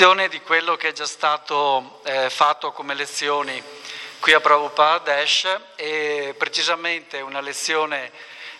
[0.00, 3.62] continuazione di quello che è già stato eh, fatto come lezioni
[4.18, 5.46] qui a Prabhupada Dash
[5.76, 8.10] e precisamente una lezione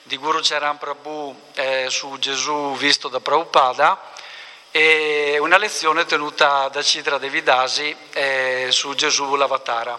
[0.03, 4.13] di Guru Charan Prabhu eh, su Gesù visto da Prabhupada
[4.71, 9.99] e una lezione tenuta da Citra Devidasi eh, su Gesù l'Avatara.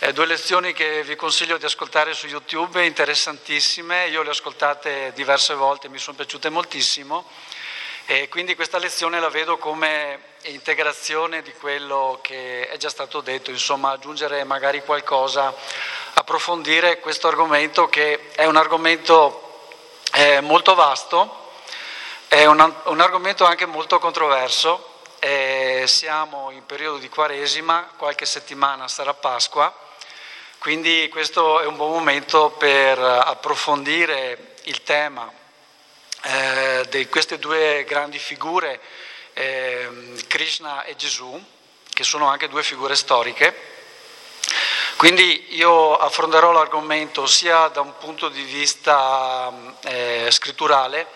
[0.00, 5.12] Eh, due lezioni che vi consiglio di ascoltare su YouTube, interessantissime, io le ho ascoltate
[5.14, 7.30] diverse volte, mi sono piaciute moltissimo
[8.06, 13.50] e quindi questa lezione la vedo come integrazione di quello che è già stato detto,
[13.50, 15.54] insomma aggiungere magari qualcosa,
[16.12, 19.68] approfondire questo argomento che è un argomento
[20.12, 21.52] eh, molto vasto,
[22.28, 28.86] è un, un, argomento anche molto controverso, eh, siamo in periodo di Quaresima, qualche settimana
[28.86, 29.74] sarà Pasqua,
[30.58, 35.42] quindi questo è un buon momento per approfondire il tema
[36.26, 38.80] eh, di queste due grandi figure,
[39.34, 41.42] eh, Krishna e Gesù,
[41.92, 43.72] che sono anche due figure storiche.
[44.96, 49.52] Quindi io affronterò l'argomento sia da un punto di vista
[49.82, 51.06] eh, scritturale,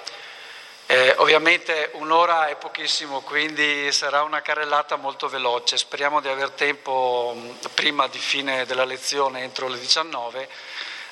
[0.87, 5.77] eh, ovviamente un'ora è pochissimo, quindi sarà una carrellata molto veloce.
[5.77, 7.35] Speriamo di aver tempo
[7.75, 10.49] prima di fine della lezione, entro le 19,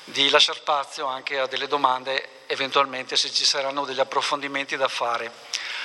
[0.05, 5.31] di lasciare spazio anche a delle domande, eventualmente se ci saranno degli approfondimenti da fare.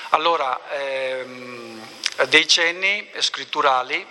[0.09, 1.80] Allora, ehm,
[2.28, 4.06] dei cenni scritturali,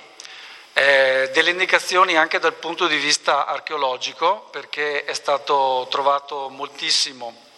[0.72, 7.48] eh, delle indicazioni anche dal punto di vista archeologico, perché è stato trovato moltissimo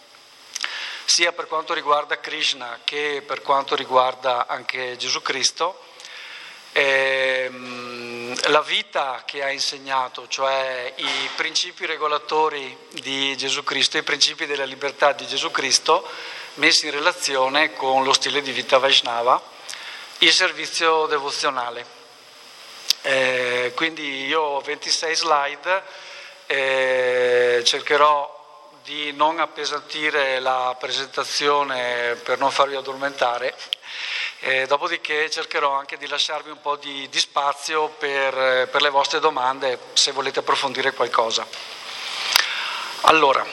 [1.05, 5.83] sia per quanto riguarda Krishna che per quanto riguarda anche Gesù Cristo
[6.71, 8.12] ehm,
[8.47, 14.65] la vita che ha insegnato, cioè i principi regolatori di Gesù Cristo, i principi della
[14.65, 16.07] libertà di Gesù Cristo,
[16.55, 19.41] messi in relazione con lo stile di vita Vaishnava,
[20.19, 21.85] il servizio devozionale.
[23.01, 25.83] Eh, quindi io ho 26 slide,
[26.47, 28.32] eh, cercherò
[28.83, 33.55] di non appesantire la presentazione per non farvi addormentare
[34.45, 39.21] eh, dopodiché cercherò anche di lasciarvi un po' di, di spazio per, per, le vostre
[39.21, 41.47] domande se volete approfondire qualcosa.
[43.01, 43.45] Allora,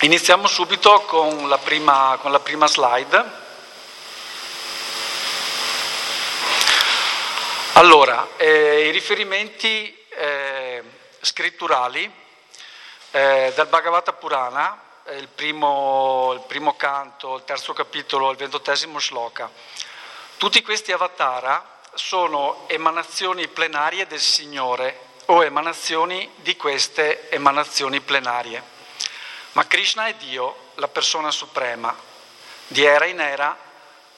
[0.00, 3.44] iniziamo subito con la prima, con la prima slide.
[7.74, 10.82] Allora, eh, i riferimenti eh,
[11.20, 12.24] scritturali
[13.16, 14.78] eh, dal Bhagavata Purana
[15.16, 19.50] il primo, il primo canto, il terzo capitolo, il ventottesimo shloka.
[20.36, 28.62] Tutti questi avatara sono emanazioni plenarie del Signore o emanazioni di queste emanazioni plenarie.
[29.52, 31.96] Ma Krishna è Dio, la persona suprema.
[32.66, 33.56] Di era in era,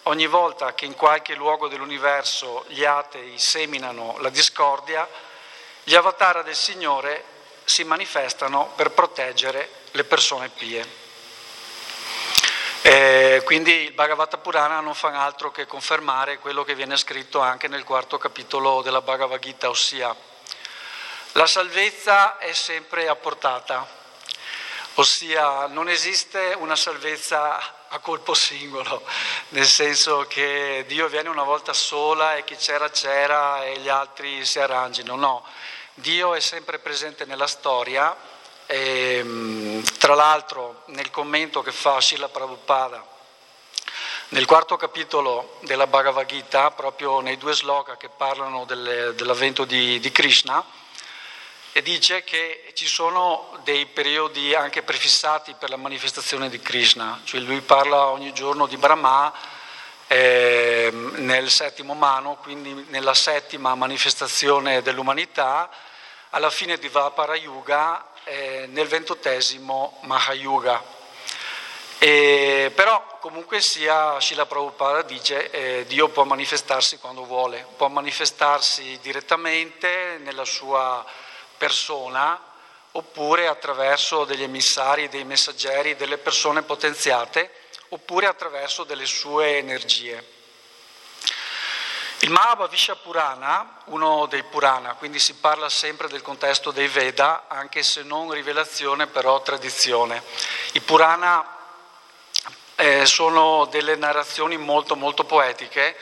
[0.04, 5.08] ogni volta che in qualche luogo dell'universo gli atei seminano la discordia,
[5.84, 7.36] gli avatara del Signore
[7.68, 11.06] si manifestano per proteggere le persone pie.
[12.80, 17.68] Eh, quindi il Bhagavata Purana non fa altro che confermare quello che viene scritto anche
[17.68, 20.16] nel quarto capitolo della Bhagavad Gita, ossia
[21.32, 23.86] la salvezza è sempre a portata,
[24.94, 29.04] ossia non esiste una salvezza a colpo singolo,
[29.50, 34.46] nel senso che Dio viene una volta sola e chi c'era c'era e gli altri
[34.46, 35.44] si arrangino, no,
[35.98, 38.16] Dio è sempre presente nella storia
[38.66, 43.04] e, ehm, tra l'altro nel commento che fa Srila Prabhupada
[44.28, 49.98] nel quarto capitolo della Bhagavad Gita, proprio nei due sloka che parlano delle, dell'avvento di,
[49.98, 50.62] di Krishna,
[51.72, 57.40] e dice che ci sono dei periodi anche prefissati per la manifestazione di Krishna, cioè
[57.40, 59.32] lui parla ogni giorno di Brahma
[60.06, 65.70] eh, nel settimo mano, quindi nella settima manifestazione dell'umanità,
[66.30, 70.96] alla fine di Vapara Yuga, eh, nel ventottesimo Mahayuga.
[71.98, 78.98] E, però comunque sia, Srila Prabhupada dice eh, Dio può manifestarsi quando vuole, può manifestarsi
[79.02, 81.04] direttamente nella sua
[81.56, 82.40] persona
[82.92, 87.50] oppure attraverso degli emissari, dei messaggeri, delle persone potenziate
[87.88, 90.37] oppure attraverso delle sue energie.
[92.22, 97.84] Il Mahabhavisha Purana, uno dei Purana, quindi si parla sempre del contesto dei Veda, anche
[97.84, 100.24] se non rivelazione, però tradizione.
[100.72, 101.46] I Purana
[102.74, 105.96] eh, sono delle narrazioni molto molto poetiche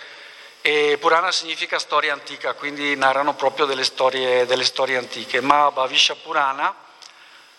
[0.62, 5.42] e Purana significa storia antica, quindi narrano proprio delle storie, delle storie antiche.
[5.42, 6.74] Mahabhavisha Purana,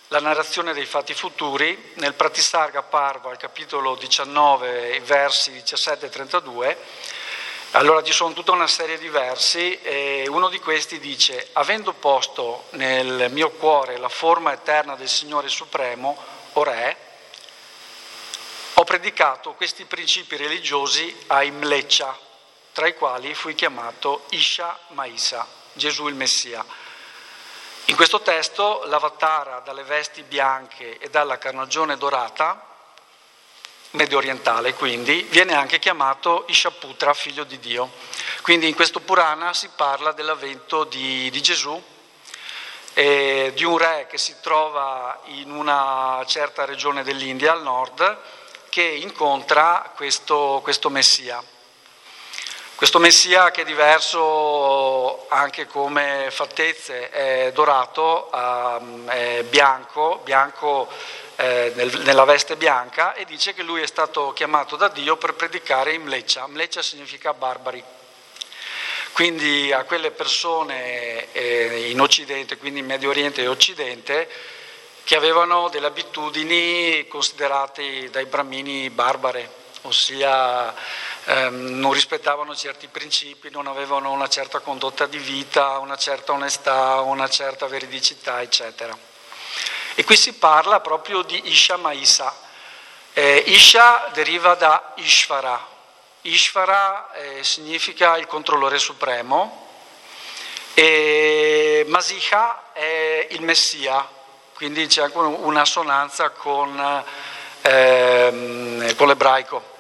[0.08, 6.78] la narrazione dei fatti futuri, nel Pratisarga Parva, al capitolo 19, versi 17 e 32,
[7.72, 12.68] Allora ci sono tutta una serie di versi e uno di questi dice, avendo posto
[12.72, 16.18] nel mio cuore la forma eterna del Signore Supremo,
[16.54, 16.98] o Re,
[18.76, 22.18] ho predicato questi principi religiosi a Imleccia,
[22.72, 26.66] tra i quali fui chiamato Isha Maisa, Gesù il Messia.
[27.86, 32.77] In questo testo l'avatar dalle vesti bianche e dalla carnagione dorata
[33.92, 37.92] medio orientale quindi, viene anche chiamato Ishaputra, figlio di Dio.
[38.42, 41.82] Quindi in questo Purana si parla dell'avvento di, di Gesù,
[42.94, 48.20] eh, di un re che si trova in una certa regione dell'India al nord,
[48.70, 51.44] che incontra questo, questo Messia.
[52.76, 58.30] Questo Messia che è diverso anche come fattezze, è dorato,
[59.08, 60.88] è bianco, bianco
[61.38, 65.34] eh, nel, nella veste bianca e dice che lui è stato chiamato da Dio per
[65.34, 66.48] predicare in Mleccia.
[66.48, 67.84] Mleccia significa barbari.
[69.12, 74.30] Quindi a quelle persone eh, in Occidente, quindi in Medio Oriente e Occidente,
[75.04, 79.50] che avevano delle abitudini considerate dai bramini barbare,
[79.84, 80.74] ossia
[81.26, 87.02] ehm, non rispettavano certi principi, non avevano una certa condotta di vita, una certa onestà,
[87.02, 89.16] una certa veridicità, eccetera.
[90.00, 92.32] E qui si parla proprio di Isha Maisa.
[93.14, 95.60] Eh, Isha deriva da Ishvara.
[96.22, 99.70] Ishvara eh, significa il controllore supremo
[100.76, 104.08] e Masiha è il Messia,
[104.54, 107.04] quindi c'è anche un'assonanza con,
[107.64, 109.76] eh, con l'ebraico.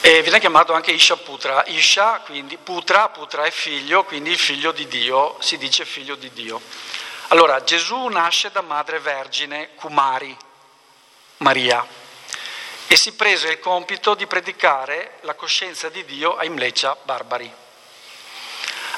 [0.00, 1.62] E viene chiamato anche Isha Putra.
[1.66, 6.32] Isha, quindi Putra, Putra è figlio, quindi il figlio di Dio, si dice figlio di
[6.32, 6.62] Dio.
[7.32, 10.36] Allora, Gesù nasce da madre vergine Kumari,
[11.36, 11.86] Maria,
[12.88, 17.48] e si prese il compito di predicare la coscienza di Dio ai mleccia barbari.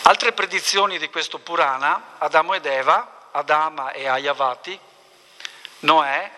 [0.05, 4.81] Altre predizioni di questo Purana, Adamo ed Eva, Adama e Ayavati,
[5.81, 6.31] Noè,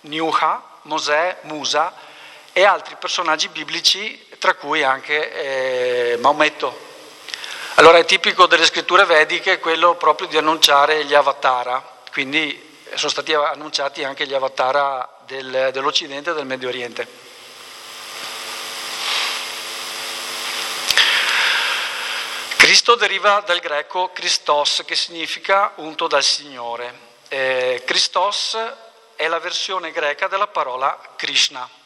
[0.00, 1.94] Niuha, Mosè, Musa
[2.52, 6.87] e altri personaggi biblici, tra cui anche eh, Maometto.
[7.78, 11.80] Allora è tipico delle scritture vediche quello proprio di annunciare gli avatara,
[12.10, 17.06] quindi sono stati annunciati anche gli avatara del, dell'Occidente e del Medio Oriente.
[22.56, 26.92] Cristo deriva dal greco Christos, che significa unto dal Signore.
[27.28, 28.58] Eh, Christos
[29.14, 31.77] è la versione greca della parola Krishna.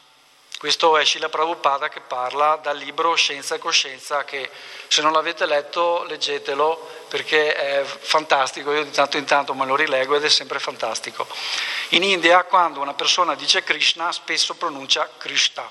[0.63, 4.49] Questo è Srila Prabhupada che parla dal libro Scienza e Coscienza che
[4.87, 9.75] se non l'avete letto leggetelo perché è fantastico, io di tanto in tanto me lo
[9.75, 11.27] rilego ed è sempre fantastico.
[11.89, 15.69] In India quando una persona dice Krishna spesso pronuncia Krishna.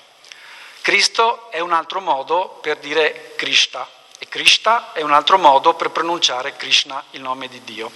[0.81, 3.89] Cristo è un altro modo per dire Krishna
[4.19, 7.91] e Krishna è un altro modo per pronunciare Krishna, il nome di Dio.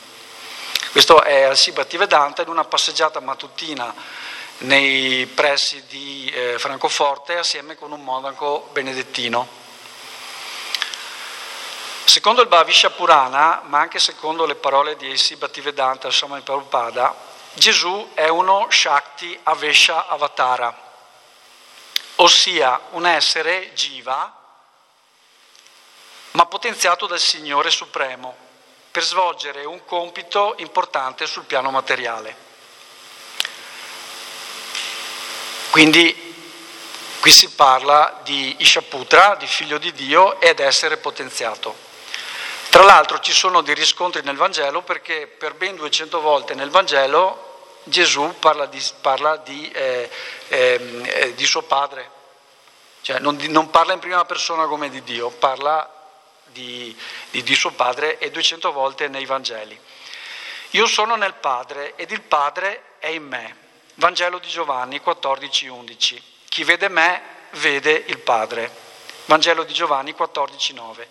[0.92, 3.94] Questo è al Sibhaktivedanta in una passeggiata mattutina
[4.60, 9.66] nei pressi di eh, Francoforte assieme con un monaco benedettino.
[12.06, 17.14] Secondo il Bhavisha Purana, ma anche secondo le parole di Essi Bhaktivedanta Swami Prabhupada,
[17.54, 20.76] Gesù è uno Shakti Avesha Avatara,
[22.16, 24.34] ossia un essere jiva,
[26.32, 28.36] ma potenziato dal Signore Supremo,
[28.90, 32.47] per svolgere un compito importante sul piano materiale.
[35.78, 36.12] Quindi
[37.20, 41.76] qui si parla di Ishaputra, di figlio di Dio ed essere potenziato.
[42.70, 47.82] Tra l'altro ci sono dei riscontri nel Vangelo perché per ben 200 volte nel Vangelo
[47.84, 50.10] Gesù parla di, parla di, eh,
[50.48, 52.10] ehm, eh, di suo padre,
[53.02, 55.88] cioè non, non, parla in prima persona come di Dio, parla
[56.46, 56.98] di,
[57.30, 59.80] di suo padre e 200 volte nei Vangeli.
[60.72, 63.66] Io sono nel Padre ed il Padre è in me.
[64.00, 66.22] Vangelo di Giovanni 14:11.
[66.50, 67.20] Chi vede me
[67.54, 68.70] vede il Padre.
[69.26, 71.08] Vangelo di Giovanni 14:9.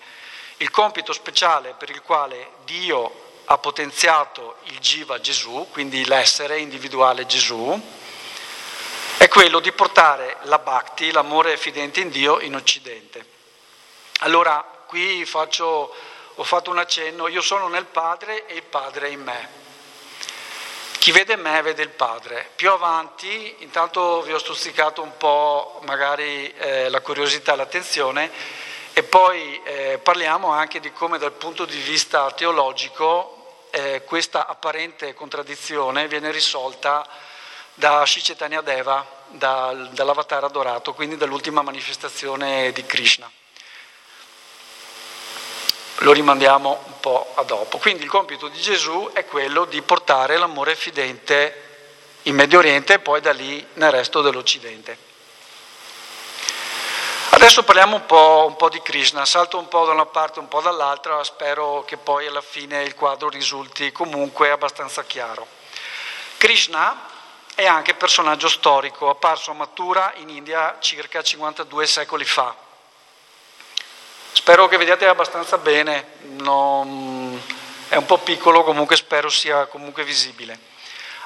[0.59, 7.26] Il compito speciale per il quale Dio ha potenziato il Jiva Gesù, quindi l'essere individuale
[7.26, 7.76] Gesù,
[9.19, 13.26] è quello di portare la bhakti, l'amore fidente in Dio, in Occidente.
[14.21, 15.93] Allora, qui faccio,
[16.37, 19.65] ho fatto un accenno, io sono nel Padre e il Padre è in me.
[21.06, 22.50] Chi vede me vede il Padre.
[22.56, 28.28] Più avanti, intanto vi ho stuzzicato un po' magari eh, la curiosità l'attenzione
[28.92, 35.14] e poi eh, parliamo anche di come dal punto di vista teologico eh, questa apparente
[35.14, 37.06] contraddizione viene risolta
[37.75, 43.30] da Shicetanya Deva, da, dall'avatar adorato, quindi dall'ultima manifestazione di Krishna.
[46.00, 47.78] lo rimandiamo un po' a dopo.
[47.78, 51.62] Quindi il compito di Gesù è quello di portare l'amore fidente
[52.23, 55.05] in Medio Oriente e poi da lì nel resto dell'Occidente.
[57.31, 60.43] Adesso parliamo un po', un po', di Krishna, salto un po' da una parte e
[60.43, 65.47] un po' dall'altra, spero che poi alla fine il quadro risulti comunque abbastanza chiaro.
[66.38, 67.09] Krishna
[67.55, 72.55] è anche personaggio storico, apparso a Mathura in India circa 52 secoli fa.
[74.33, 77.25] Spero che vediate abbastanza bene, non...
[77.88, 80.59] è un po' piccolo, comunque spero sia comunque visibile.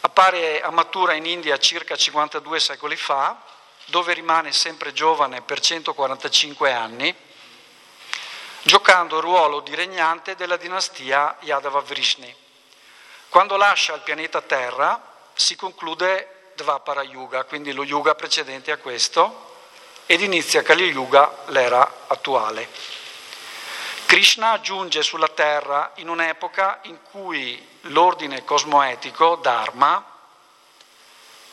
[0.02, 3.40] Appare a Mathura in India circa 52 secoli fa,
[3.86, 7.14] dove rimane sempre giovane per 145 anni,
[8.62, 12.34] giocando il ruolo di regnante della dinastia Yadava Vrishni.
[13.28, 15.00] Quando lascia il pianeta Terra
[15.34, 19.48] si conclude Dvapara Yuga, quindi lo Yuga precedente a questo,
[20.04, 22.98] ed inizia Kali Yuga, l'era attuale.
[24.10, 30.04] Krishna giunge sulla Terra in un'epoca in cui l'ordine cosmoetico, Dharma,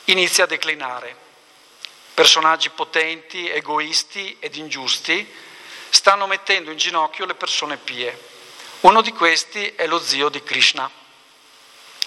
[0.05, 1.15] inizia a declinare
[2.15, 5.31] personaggi potenti, egoisti ed ingiusti,
[5.89, 8.19] stanno mettendo in ginocchio le persone pie.
[8.79, 10.89] Uno di questi è lo zio di Krishna,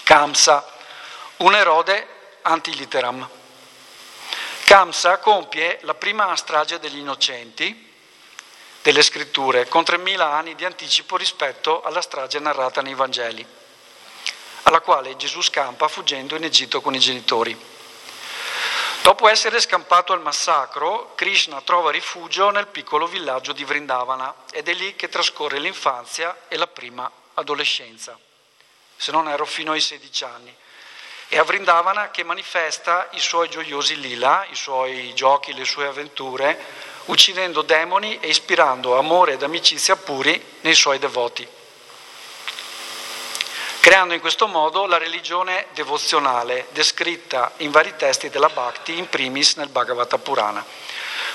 [0.03, 0.69] Kamsa,
[1.37, 2.05] un erode
[2.41, 3.25] antiliteram.
[4.65, 7.90] Kamsa compie la prima strage degli innocenti
[8.81, 13.45] delle scritture, con 3.000 anni di anticipo rispetto alla strage narrata nei Vangeli,
[14.63, 17.69] alla quale Gesù scampa fuggendo in Egitto con i genitori.
[19.03, 24.73] Dopo essere scampato al massacro, Krishna trova rifugio nel piccolo villaggio di Vrindavana ed è
[24.73, 28.17] lì che trascorre l'infanzia e la prima adolescenza,
[28.95, 30.55] se non ero fino ai 16 anni.
[31.27, 36.59] È a Vrindavana che manifesta i suoi gioiosi lila, i suoi giochi, le sue avventure,
[37.05, 41.47] uccidendo demoni e ispirando amore ed amicizia puri nei suoi devoti
[43.81, 49.55] creando in questo modo la religione devozionale descritta in vari testi della Bhakti, in primis
[49.55, 50.63] nel Bhagavata Purana.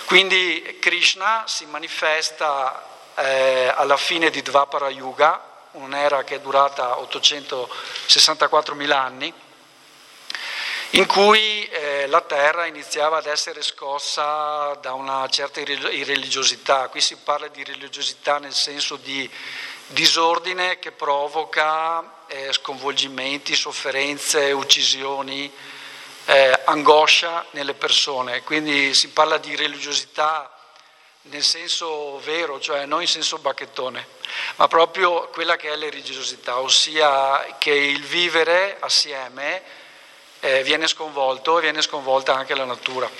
[0.04, 5.42] Quindi Krishna si manifesta eh, alla fine di Dvapara Yuga,
[5.72, 9.34] un'era che è durata 864.000 anni,
[10.96, 16.88] in cui eh, la terra iniziava ad essere scossa da una certa irreligiosità.
[16.88, 19.30] Qui si parla di religiosità nel senso di
[19.88, 25.52] disordine che provoca eh, sconvolgimenti, sofferenze, uccisioni,
[26.24, 28.42] eh, angoscia nelle persone.
[28.42, 30.50] Quindi si parla di religiosità
[31.28, 34.06] nel senso vero, cioè non in senso bacchettone,
[34.54, 39.84] ma proprio quella che è la religiosità, ossia che il vivere assieme
[40.46, 43.10] eh, viene sconvolto e viene sconvolta anche la natura.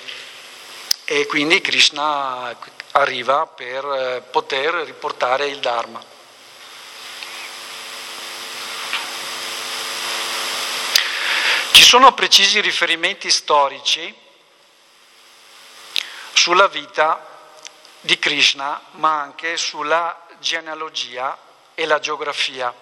[1.03, 2.55] E quindi Krishna
[2.91, 6.01] arriva per eh, poter riportare il Dharma.
[11.71, 14.13] Ci sono precisi riferimenti storici
[16.31, 17.25] sulla vita
[17.99, 21.37] di Krishna, ma anche sulla genealogia
[21.75, 22.73] e la geografia,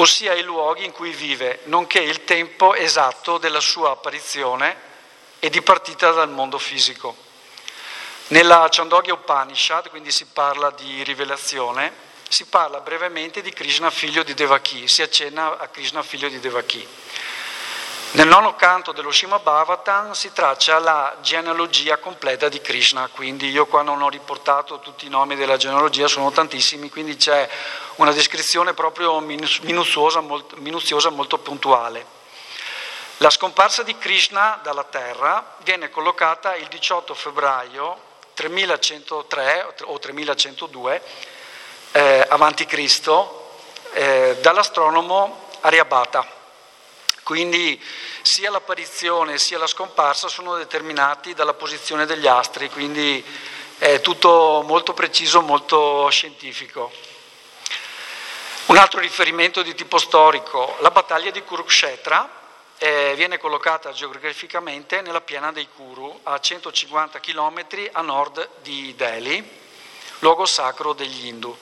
[0.00, 4.76] ossia i luoghi in cui vive, nonché il tempo esatto della sua apparizione
[5.40, 7.16] e di partita dal mondo fisico.
[8.28, 14.34] Nella Chandogya Upanishad, quindi si parla di rivelazione, si parla brevemente di Krishna figlio di
[14.34, 16.86] Devaki, si accenna a Krishna figlio di Devaki.
[18.10, 23.66] Nel nono canto dello Shima Bhavatan si traccia la genealogia completa di Krishna, quindi io
[23.66, 27.46] qua non ho riportato tutti i nomi della genealogia, sono tantissimi, quindi c'è
[27.96, 32.06] una descrizione proprio minuziosa, molto, minuziosa, molto puntuale.
[33.18, 38.00] La scomparsa di Krishna dalla terra viene collocata il 18 febbraio
[38.32, 41.02] 3103 o 3102
[41.92, 42.26] eh,
[42.66, 43.58] Cristo
[43.92, 46.37] eh, dall'astronomo Aryabhata.
[47.28, 47.78] Quindi
[48.22, 53.22] sia l'apparizione sia la scomparsa sono determinati dalla posizione degli astri, quindi
[53.76, 56.90] è tutto molto preciso, molto scientifico.
[58.68, 62.30] Un altro riferimento di tipo storico, la battaglia di Kurukshetra
[62.78, 69.46] eh, viene collocata geograficamente nella piana dei Kuru, a 150 km a nord di Delhi,
[70.20, 71.54] luogo sacro degli Hindu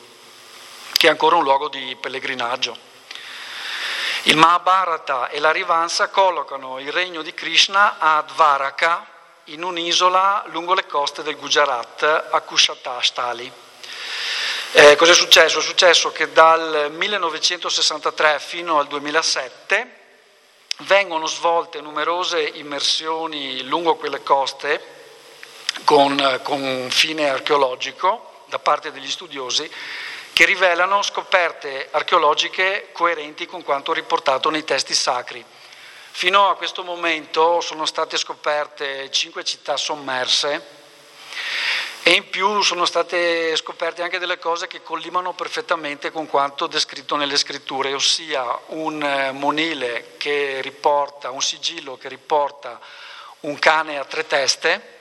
[0.93, 2.86] che è ancora un luogo di pellegrinaggio.
[4.27, 9.07] Il Mahabharata e la Rivansa collocano il regno di Krishna a Dvaraka,
[9.45, 13.53] in un'isola lungo le coste del Gujarat, a Kushatastali.
[14.73, 15.61] Eh, cosa è successo?
[15.61, 19.99] È successo che dal 1963 fino al 2007
[20.79, 24.83] vengono svolte numerose immersioni lungo quelle coste
[25.85, 29.71] con, con fine archeologico da parte degli studiosi
[30.37, 35.43] che rivelano scoperte archeologiche coerenti con quanto riportato nei testi sacri.
[36.11, 40.63] Fino a questo momento sono state scoperte cinque città sommerse
[42.03, 47.17] e in più sono state scoperte anche delle cose che collimano perfettamente con quanto descritto
[47.17, 52.79] nelle scritture, ossia un eh, monile che riporta, un sigillo che riporta
[53.41, 54.96] un cane a tre teste,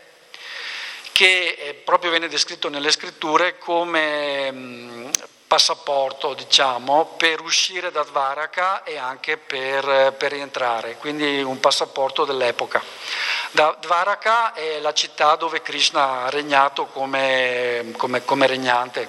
[1.15, 5.09] che eh, proprio viene descritto nelle scritture come mm,
[5.47, 12.83] passaporto, diciamo, per uscire da Dvaraka e anche per, per rientrare, quindi un passaporto dell'epoca.
[13.51, 19.07] Dvaraka è la città dove Krishna ha regnato come, come, come regnante.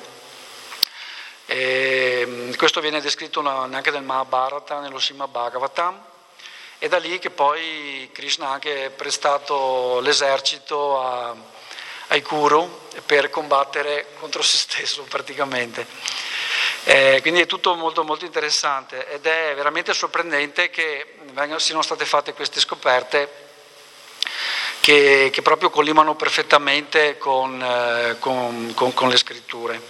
[1.45, 6.01] E mm, questo viene descritto anche nel Mahabharata, nello Srimad Bhagavatam,
[6.79, 11.55] e da lì che poi Krishna ha anche prestato l'esercito a,
[12.09, 15.87] ai Kuru per combattere contro se stesso praticamente.
[16.85, 21.15] Eh, quindi è tutto molto, molto interessante ed è veramente sorprendente che
[21.57, 23.45] siano state fatte queste scoperte
[24.81, 29.81] che, che proprio collimano perfettamente con, eh, con, con, con le scritture.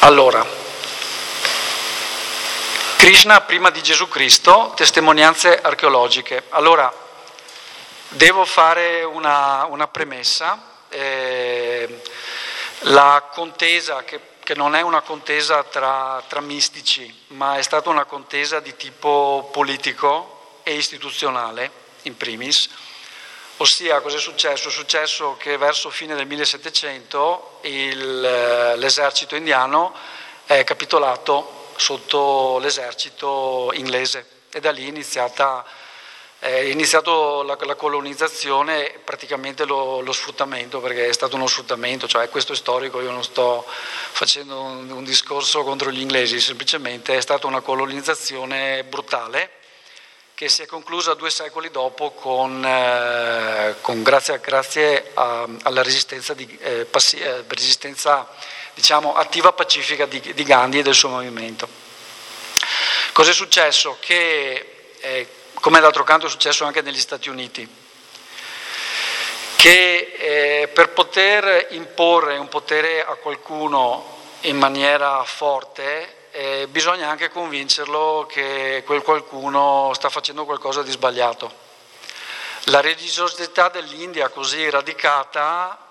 [0.00, 0.44] Allora,
[3.04, 6.44] Krishna prima di Gesù Cristo, testimonianze archeologiche.
[6.48, 6.90] Allora,
[8.08, 10.78] devo fare una, una premessa.
[10.88, 12.00] Eh,
[12.84, 18.06] la contesa che che non è una contesa tra, tra mistici, ma è stata una
[18.06, 21.70] contesa di tipo politico e istituzionale,
[22.02, 22.70] in primis.
[23.58, 24.68] Ossia, cosa è successo?
[24.68, 28.20] È successo che verso fine del 1700 il,
[28.76, 29.94] l'esercito indiano
[30.46, 34.26] è capitolato sotto l'esercito inglese.
[34.50, 35.64] E da lì è iniziata
[36.44, 42.06] è iniziato la, la colonizzazione e praticamente lo, lo, sfruttamento, perché è stato uno sfruttamento,
[42.06, 47.16] cioè questo è storico, io non sto facendo un, un discorso contro gli inglesi, semplicemente
[47.16, 49.52] è stata una colonizzazione brutale
[50.34, 56.34] che si è conclusa due secoli dopo con, eh, con grazie, grazie a, alla resistenza,
[56.34, 58.28] di, eh, passi, eh, resistenza
[58.74, 61.66] diciamo, attiva pacifica di, di, Gandhi e del suo movimento.
[63.12, 63.96] Cos'è successo?
[64.00, 67.66] Che eh, come d'altro canto è successo anche negli Stati Uniti,
[69.56, 77.30] che eh, per poter imporre un potere a qualcuno in maniera forte eh, bisogna anche
[77.30, 81.62] convincerlo che quel qualcuno sta facendo qualcosa di sbagliato.
[82.64, 85.83] La religiosità dell'India così radicata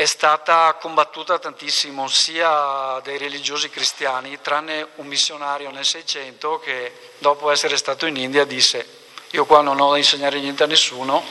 [0.00, 7.50] è stata combattuta tantissimo sia dai religiosi cristiani, tranne un missionario nel 600 che dopo
[7.50, 8.86] essere stato in India disse
[9.32, 11.22] io qua non ho da insegnare niente a nessuno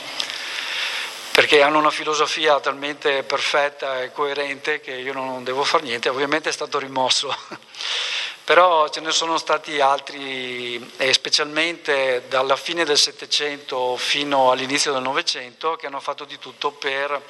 [1.32, 6.50] perché hanno una filosofia talmente perfetta e coerente che io non devo fare niente, ovviamente
[6.50, 7.34] è stato rimosso.
[8.44, 15.02] Però ce ne sono stati altri, e specialmente dalla fine del Settecento fino all'inizio del
[15.02, 17.22] Novecento, che hanno fatto di tutto per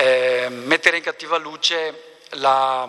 [0.00, 2.88] eh, mettere in cattiva luce la,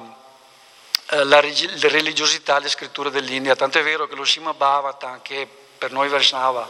[1.10, 3.54] eh, la, religiosità delle scritture dell'India.
[3.54, 5.46] Tanto è vero che lo Shima Bhavatan, che
[5.78, 6.70] per noi Vaishnava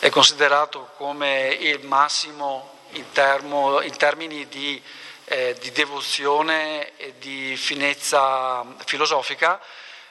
[0.00, 4.82] è considerato come il massimo in, termo, in termini di,
[5.26, 9.60] eh, di devozione e di finezza filosofica,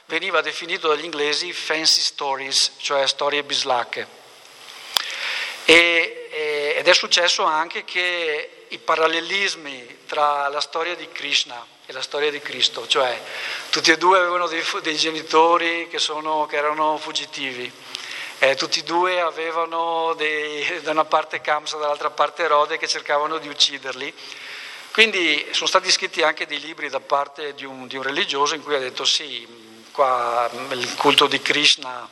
[0.06, 4.24] veniva definito dagli inglesi fancy stories, cioè storie bislacche.
[5.66, 12.02] E, ed è successo anche che i parallelismi tra la storia di Krishna e la
[12.02, 13.20] storia di Cristo, cioè
[13.70, 17.70] tutti e due avevano dei, dei genitori che, sono, che, erano fuggitivi,
[18.38, 23.38] eh, tutti e due avevano dei, da una parte Kamsa, dall'altra parte Erode che cercavano
[23.38, 24.12] di ucciderli.
[24.90, 28.62] Quindi sono stati scritti anche dei libri da parte di un, di un religioso in
[28.62, 29.46] cui ha detto sì,
[29.92, 32.08] qua il culto di Krishna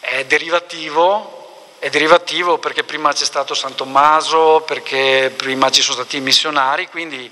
[0.00, 1.37] è derivativo,
[1.78, 6.88] è derivativo perché prima c'è stato San Tommaso, perché prima ci sono stati i missionari,
[6.88, 7.30] quindi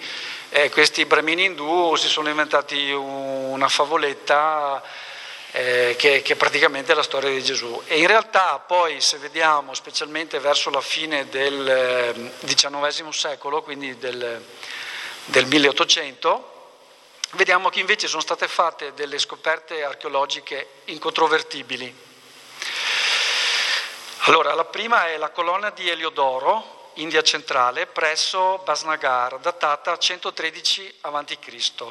[0.51, 4.81] eh, questi bramini indù si sono inventati una favoletta
[5.51, 7.83] eh, che, che, praticamente la storia di Gesù.
[7.87, 13.99] E in realtà poi se vediamo, specialmente verso la fine del XIX eh, secolo, quindi
[13.99, 14.45] del,
[15.25, 16.53] del 1800,
[17.33, 22.06] vediamo che invece sono state fatte delle scoperte archeologiche incontrovertibili
[24.27, 31.85] allora, la prima è la colonna di Eliodoro, India centrale, presso Basnagar, datata 113 a.C.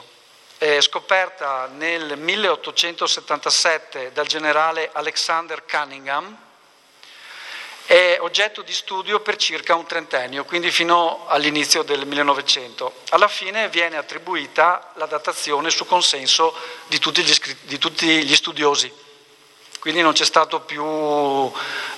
[0.58, 6.44] È scoperta nel 1877 dal generale Alexander Cunningham
[7.86, 13.04] è oggetto di studio per circa un trentennio, quindi fino all'inizio del 1900.
[13.10, 16.54] Alla fine viene attribuita la datazione su consenso
[16.88, 18.92] di tutti gli, di tutti gli studiosi,
[19.86, 20.84] quindi non c'è stato più,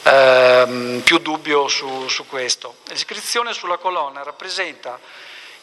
[0.04, 2.80] ehm, più dubbio su, su questo.
[2.88, 5.00] L'iscrizione sulla colonna rappresenta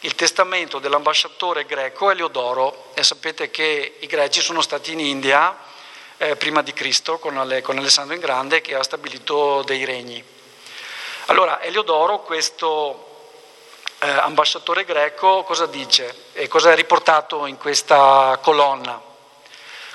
[0.00, 5.54] il testamento dell'ambasciatore greco Eliodoro e sapete che i greci sono stati in India
[6.16, 10.24] eh, prima di Cristo con, Ale, con Alessandro il Grande che ha stabilito dei regni.
[11.26, 13.32] Allora Eliodoro, questo
[13.98, 19.12] eh, ambasciatore greco, cosa dice e cosa è riportato in questa colonna?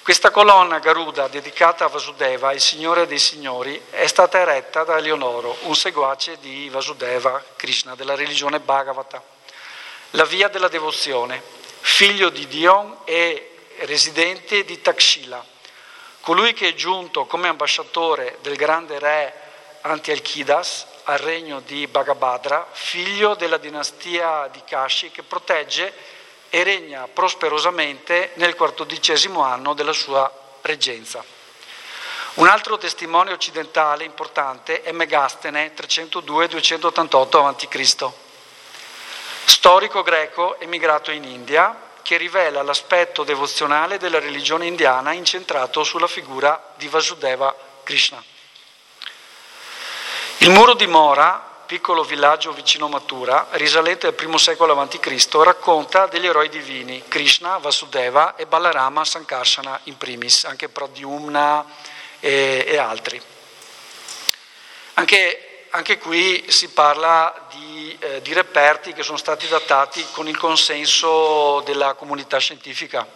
[0.10, 5.56] Questa colonna Garuda dedicata a Vasudeva, il signore dei signori, è stata eretta da Eleonoro,
[5.66, 9.22] un seguace di Vasudeva, Krishna, della religione Bhagavata.
[10.14, 11.40] La via della devozione,
[11.82, 15.46] figlio di Dion e residente di Takshila
[16.22, 19.34] colui che è giunto come ambasciatore del grande re
[19.82, 25.94] Antialchidas al regno di Bhagabhadra, figlio della dinastia di Kashi che protegge
[26.50, 30.32] e regna prosperosamente nel quattordicesimo anno della sua
[30.62, 31.24] reggenza.
[32.36, 38.12] Un altro testimone occidentale importante è Megastene 302-288 a.C.,
[39.46, 46.74] storico greco emigrato in India, che rivela l'aspetto devozionale della religione indiana incentrato sulla figura
[46.76, 48.24] di Vasudeva Krishna.
[50.38, 56.26] Il muro di Mora, piccolo villaggio vicino Mathura, risalente al I secolo a.C., racconta degli
[56.26, 61.64] eroi divini, Krishna, Vasudeva e Balarama Sankarsana in primis, anche Pradyumna
[62.20, 63.22] e, e altri.
[64.96, 70.36] Anche anche qui si parla di, eh, di, reperti che sono stati datati con il
[70.36, 73.08] consenso della comunità scientifica.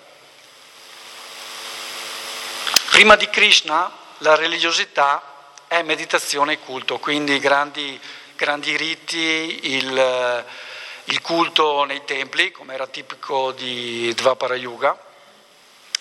[2.91, 5.23] Prima di Krishna la religiosità
[5.65, 7.99] è meditazione e culto, quindi grandi,
[8.43, 10.45] grandi riti, il,
[11.05, 15.01] il, culto nei templi, come era tipico di Dvapara Yuga,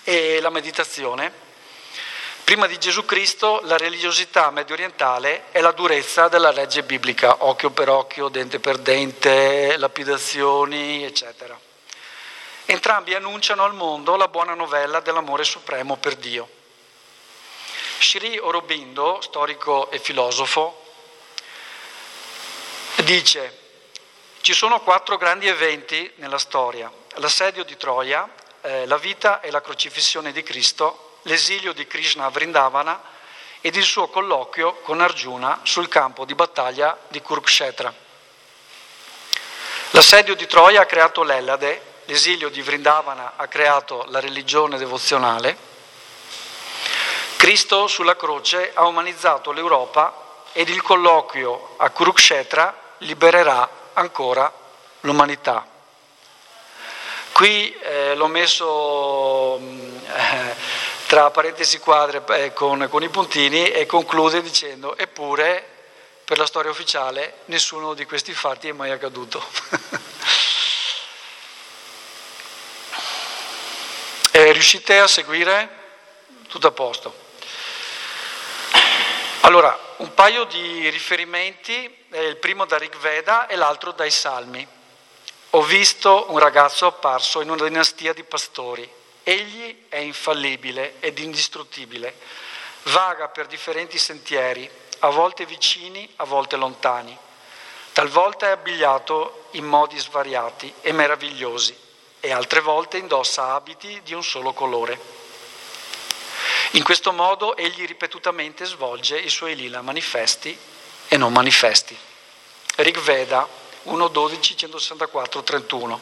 [0.03, 1.43] e la meditazione
[2.43, 7.69] Prima di Gesù Cristo la religiosità medio orientale è la durezza della legge biblica, occhio
[7.69, 11.57] per occhio, dente per dente, lapidazioni, eccetera.
[12.65, 16.49] Entrambi annunciano al mondo la buona novella dell'amore supremo per Dio.
[17.99, 20.82] Sri Aurobindo, storico e filosofo,
[23.03, 23.61] dice
[24.41, 28.29] ci sono quattro grandi eventi nella storia, l'assedio di Troia,
[28.61, 33.01] eh, la vita e la crocifissione di Cristo l'esilio di Krishna a Vrindavana
[33.61, 37.93] ed il suo colloquio con Arjuna sul campo di battaglia di Kurukshetra.
[39.91, 45.55] L'assedio di Troia ha creato l'Ellade, l'esilio di Vrindavana ha creato la religione devozionale,
[47.37, 54.51] Cristo sulla croce ha umanizzato l'Europa ed il colloquio a Kurukshetra libererà ancora
[55.01, 55.67] l'umanità.
[57.31, 60.55] Qui eh, l'ho messo eh,
[61.07, 65.67] tra parentesi quadre eh, con, con i puntini e conclude dicendo eppure
[66.23, 69.43] per la storia ufficiale nessuno di questi fatti è mai accaduto.
[74.31, 75.81] eh, riuscite a seguire?
[76.47, 77.13] Tutto a posto.
[79.41, 84.67] Allora, un paio di riferimenti, il primo da Rig Veda e l'altro dai Salmi.
[85.51, 92.13] Ho visto un ragazzo apparso in una dinastia di pastori Egli è infallibile ed indistruttibile,
[92.83, 97.17] vaga per differenti sentieri, a volte vicini, a volte lontani.
[97.93, 101.77] Talvolta è abbigliato in modi svariati e meravigliosi
[102.19, 104.99] e altre volte indossa abiti di un solo colore.
[106.75, 110.57] In questo modo egli ripetutamente svolge i suoi lila manifesti
[111.07, 111.95] e non manifesti.
[112.77, 113.47] Rig Veda
[113.85, 115.99] 1.12, 164, 31.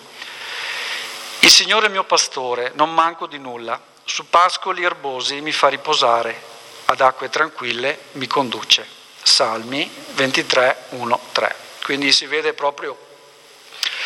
[1.40, 6.42] Il Signore è mio pastore, non manco di nulla, su pascoli erbosi mi fa riposare,
[6.86, 8.88] ad acque tranquille mi conduce.
[9.22, 11.56] Salmi 23, 1, 3.
[11.84, 12.98] Quindi si vede proprio,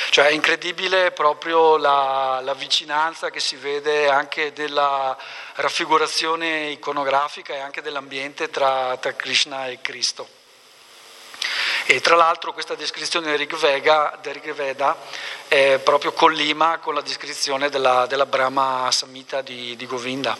[0.09, 5.17] cioè è incredibile proprio la, la vicinanza che si vede anche della
[5.55, 10.27] raffigurazione iconografica e anche dell'ambiente tra, tra Krishna e Cristo.
[11.87, 14.97] E tra l'altro questa descrizione del Rig, Vega, del Rig Veda
[15.47, 20.35] è proprio collima con la descrizione della, della Brahma Samhita di, di Govinda.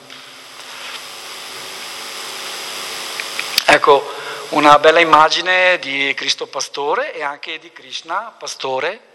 [3.67, 4.11] Ecco,
[4.49, 9.14] una bella immagine di Cristo pastore e anche di Krishna pastore,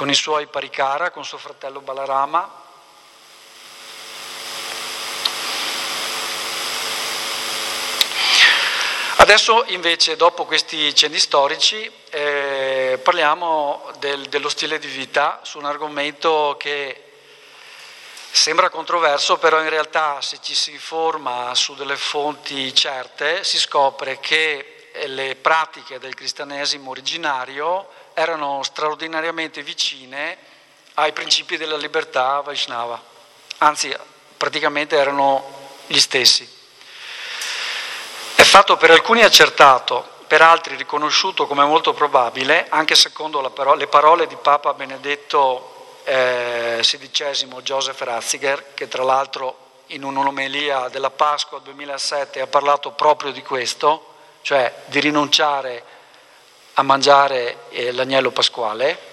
[0.00, 2.58] con i suoi parikara, con suo fratello Balarama,
[9.16, 15.66] Adesso invece, dopo questi cenni storici, eh, parliamo del, dello stile di vita su un
[15.66, 17.12] argomento che
[18.30, 24.18] sembra controverso, però in realtà se ci si informa su delle fonti certe si scopre
[24.18, 30.36] che le pratiche del cristianesimo originario erano straordinariamente vicine
[30.94, 33.00] ai principi della libertà Vaishnava,
[33.58, 33.94] anzi
[34.36, 35.44] praticamente erano
[35.86, 36.58] gli stessi.
[38.34, 43.86] È fatto per alcuni accertato, per altri riconosciuto come molto probabile, anche secondo paro- le
[43.86, 51.58] parole di Papa Benedetto eh, XVI Joseph Ratzinger, che tra l'altro in un'omelia della Pasqua
[51.58, 55.82] 2007 ha parlato proprio di questo, cioè di rinunciare
[56.80, 59.08] a mangiare eh, l'agnello pasquale,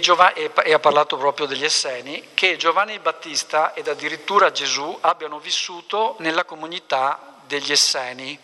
[0.00, 0.32] Giov-
[0.64, 6.44] e ha parlato proprio degli Esseni, che Giovanni Battista ed addirittura Gesù abbiano vissuto nella
[6.44, 8.38] comunità degli Esseni,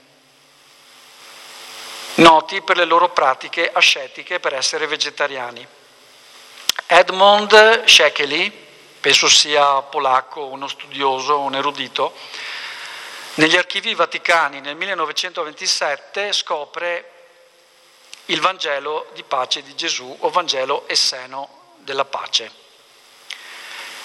[2.15, 5.67] noti per le loro pratiche ascetiche per essere vegetariani.
[6.87, 8.53] Edmund Shekely,
[9.01, 12.15] penso sia polacco, uno studioso, un erudito,
[13.35, 17.12] negli archivi vaticani nel 1927 scopre
[18.33, 22.61] il Vangelo di pace di Gesù o Vangelo esseno della pace.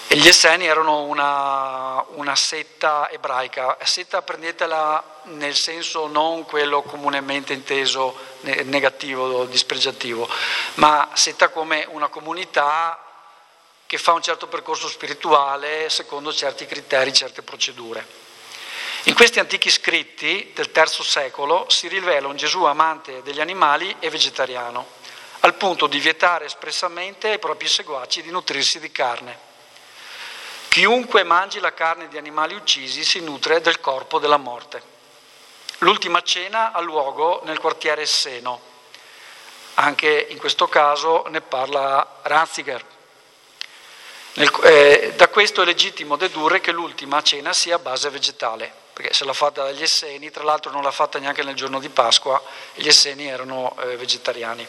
[0.09, 7.51] E gli Esseni erano una, una, setta ebraica, setta prendetela nel senso non quello comunemente
[7.51, 10.29] inteso negativo, dispregiativo,
[10.75, 13.01] ma setta come una comunità
[13.85, 18.26] che fa un certo percorso spirituale secondo certi criteri, certe procedure.
[19.07, 24.09] In questi antichi scritti del III secolo si rivela un Gesù amante degli animali e
[24.09, 24.85] vegetariano,
[25.39, 29.39] al punto di vietare espressamente ai propri seguaci di nutrirsi di carne.
[30.67, 34.83] Chiunque mangi la carne di animali uccisi si nutre del corpo della morte.
[35.77, 38.59] L'ultima cena ha luogo nel quartiere Esseno.
[39.75, 42.85] Anche in questo caso ne parla Ratzinger.
[44.33, 49.13] Nel, eh, da questo è legittimo dedurre che l'ultima cena sia a base vegetale perché
[49.13, 52.41] se l'ha fatta dagli Esseni, tra l'altro non l'ha fatta neanche nel giorno di Pasqua,
[52.73, 54.67] gli Esseni erano eh, vegetariani.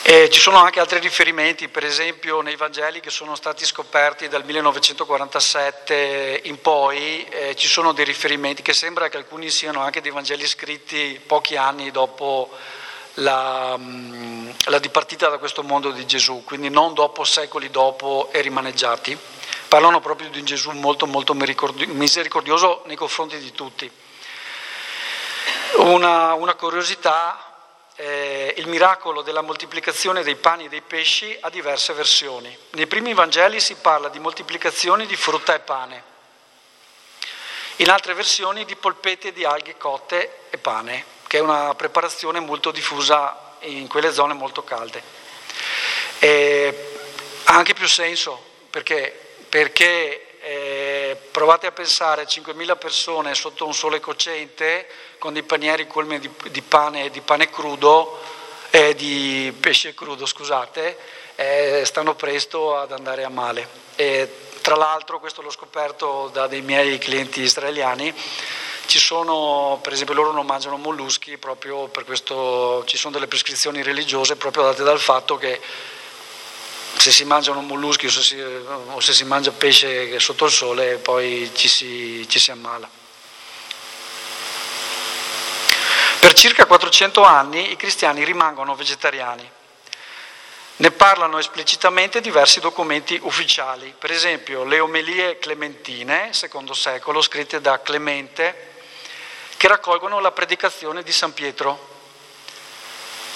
[0.00, 4.46] E ci sono anche altri riferimenti, per esempio nei Vangeli che sono stati scoperti dal
[4.46, 10.10] 1947 in poi, eh, ci sono dei riferimenti che sembra che alcuni siano anche dei
[10.10, 12.48] Vangeli scritti pochi anni dopo
[13.16, 18.40] la, mm, la dipartita da questo mondo di Gesù, quindi non dopo secoli dopo e
[18.40, 19.18] rimaneggiati
[19.70, 23.88] parlano proprio di un Gesù molto molto misericordioso nei confronti di tutti.
[25.76, 31.92] Una, una curiosità, eh, il miracolo della moltiplicazione dei pani e dei pesci ha diverse
[31.92, 32.54] versioni.
[32.70, 36.02] Nei primi Vangeli si parla di moltiplicazione di frutta e pane,
[37.76, 42.72] in altre versioni di polpette di alghe cotte e pane, che è una preparazione molto
[42.72, 45.00] diffusa in quelle zone molto calde.
[46.18, 46.96] E
[47.44, 53.74] ha anche più senso perché perché eh, provate a pensare a 5.000 persone sotto un
[53.74, 54.86] sole cocente
[55.18, 58.18] con dei panieri colmi di, di, pane, di pane, crudo,
[58.70, 60.96] eh, di pesce crudo, scusate,
[61.34, 63.68] eh, stanno presto ad andare a male.
[63.96, 64.30] E,
[64.62, 68.14] tra l'altro, questo l'ho scoperto da dei miei clienti israeliani,
[68.86, 73.82] ci sono, per esempio, loro non mangiano molluschi proprio per questo, ci sono delle prescrizioni
[73.82, 75.60] religiose proprio date dal fatto che
[77.00, 80.98] se si mangiano molluschi o se si, o se si mangia pesce sotto il sole
[80.98, 82.88] poi ci si, ci si ammala.
[86.20, 89.50] Per circa 400 anni i cristiani rimangono vegetariani.
[90.76, 97.80] Ne parlano esplicitamente diversi documenti ufficiali, per esempio le omelie clementine, secondo secolo, scritte da
[97.80, 98.72] Clemente,
[99.56, 101.99] che raccolgono la predicazione di San Pietro,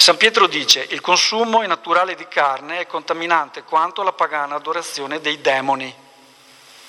[0.05, 5.40] San Pietro dice il consumo innaturale di carne è contaminante quanto la pagana adorazione dei
[5.40, 5.97] demoni.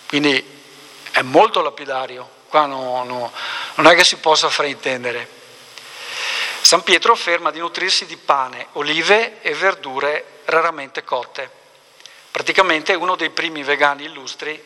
[0.06, 0.46] Quindi
[1.12, 3.32] è molto lapidario, qua no, no,
[3.76, 5.30] non è che si possa fraintendere.
[6.60, 11.50] San Pietro afferma di nutrirsi di pane, olive e verdure raramente cotte.
[12.32, 14.62] Praticamente è uno dei primi vegani illustri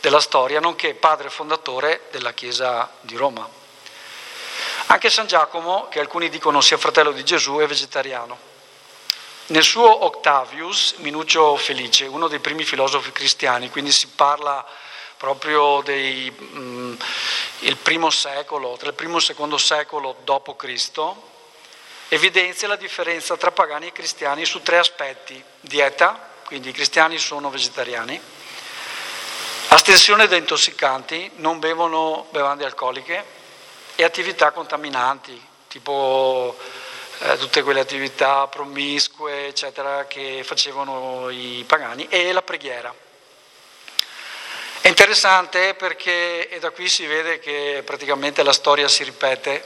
[0.00, 3.60] della storia, nonché padre fondatore della Chiesa di Roma.
[4.86, 8.50] Anche San Giacomo, che alcuni dicono sia fratello di Gesù, è vegetariano.
[9.46, 14.64] Nel suo Octavius, Minuccio Felice, uno dei primi filosofi cristiani, quindi si parla
[15.16, 16.94] proprio del mm,
[17.82, 21.00] primo secolo, tra il primo e il secondo secolo d.C.,
[22.08, 25.42] evidenzia la differenza tra pagani e cristiani su tre aspetti.
[25.60, 28.20] Dieta, quindi i cristiani sono vegetariani,
[29.68, 33.40] Astensione da intossicanti, non bevono bevande alcoliche
[33.94, 36.56] e attività contaminanti, tipo
[37.20, 42.92] eh, tutte quelle attività promiscue, eccetera, che facevano i pagani, e la preghiera.
[44.80, 49.62] È interessante perché e da qui si vede che praticamente la storia si ripete,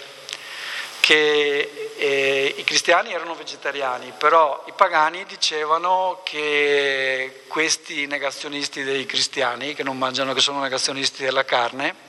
[1.00, 9.72] che eh, i cristiani erano vegetariani, però i pagani dicevano che questi negazionisti dei cristiani,
[9.72, 12.05] che non mangiano, che sono negazionisti della carne,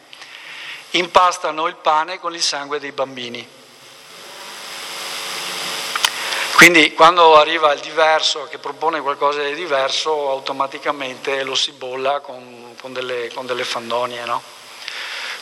[0.92, 3.56] impastano il pane con il sangue dei bambini.
[6.58, 12.76] Quindi quando arriva il diverso che propone qualcosa di diverso, automaticamente lo si bolla con,
[12.82, 14.26] con, delle, con delle, fandonie.
[14.26, 14.42] No?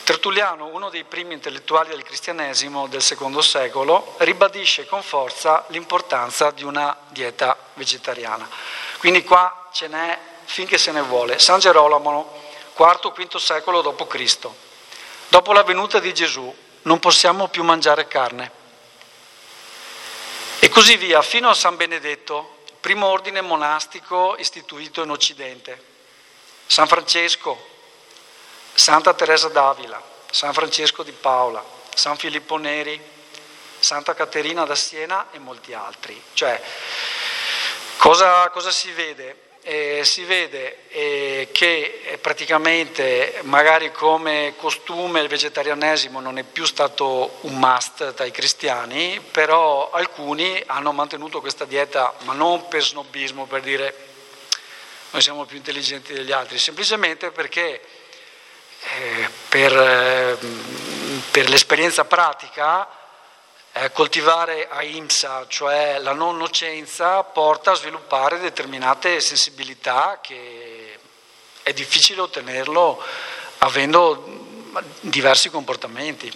[0.04, 6.64] Tertulliano, uno dei primi intellettuali del cristianesimo del secondo secolo, ribadisce con forza l'importanza di
[6.64, 8.46] una dieta vegetariana.
[8.98, 11.38] Quindi qua ce n'è finché se ne vuole.
[11.38, 12.30] San Gerolamo,
[12.76, 14.48] IV-V secolo d.C.
[15.28, 18.50] Dopo la venuta di Gesù non possiamo più mangiare carne.
[20.58, 25.94] E così via, fino a San Benedetto, primo ordine monastico istituito in Occidente.
[26.66, 27.74] San Francesco,
[28.74, 33.00] Santa Teresa d'Avila, San Francesco di Paola, San Filippo Neri,
[33.78, 36.20] Santa Caterina da Siena e molti altri.
[36.32, 36.60] Cioè,
[37.96, 39.45] cosa, cosa si vede?
[39.68, 46.64] Eh, si vede eh, che eh, praticamente magari come costume il vegetarianesimo non è più
[46.64, 53.46] stato un must dai cristiani, però alcuni hanno mantenuto questa dieta, ma non per snobismo,
[53.46, 53.92] per dire
[55.10, 57.80] noi siamo più intelligenti degli altri, semplicemente perché
[58.80, 60.38] eh, per, eh,
[61.32, 62.88] per l'esperienza pratica
[63.78, 70.98] eh, coltivare ahimsa, cioè la non nocenza, porta a sviluppare determinate sensibilità che
[71.62, 73.02] è difficile ottenerlo
[73.58, 74.44] avendo
[75.00, 76.32] diversi comportamenti.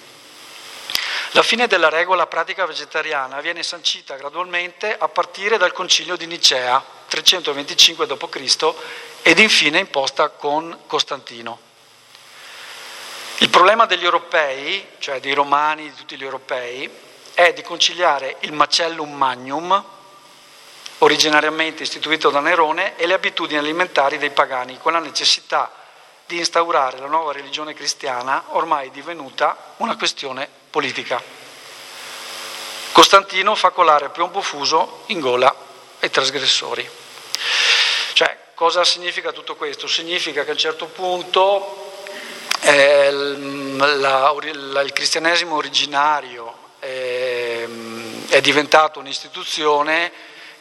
[1.30, 6.84] La fine della regola pratica vegetariana viene sancita gradualmente a partire dal concilio di Nicea,
[7.08, 8.74] 325 d.C.,
[9.22, 11.58] ed infine imposta con Costantino.
[13.38, 17.08] Il problema degli europei, cioè dei romani, di tutti gli europei,
[17.40, 19.82] è di conciliare il macellum magnum,
[20.98, 25.72] originariamente istituito da Nerone, e le abitudini alimentari dei pagani, con la necessità
[26.26, 31.22] di instaurare la nuova religione cristiana, ormai divenuta una questione politica.
[32.92, 35.54] Costantino fa colare piombo fuso in gola
[36.00, 36.88] ai trasgressori.
[38.12, 39.86] Cioè, cosa significa tutto questo?
[39.86, 41.88] Significa che a un certo punto
[42.60, 46.39] eh, la, la, il cristianesimo originario
[48.30, 50.12] è diventato un'istituzione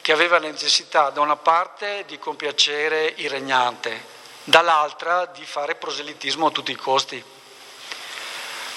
[0.02, 4.06] che aveva necessità da una parte di compiacere il regnante,
[4.44, 7.24] dall'altra di fare proselitismo a tutti i costi,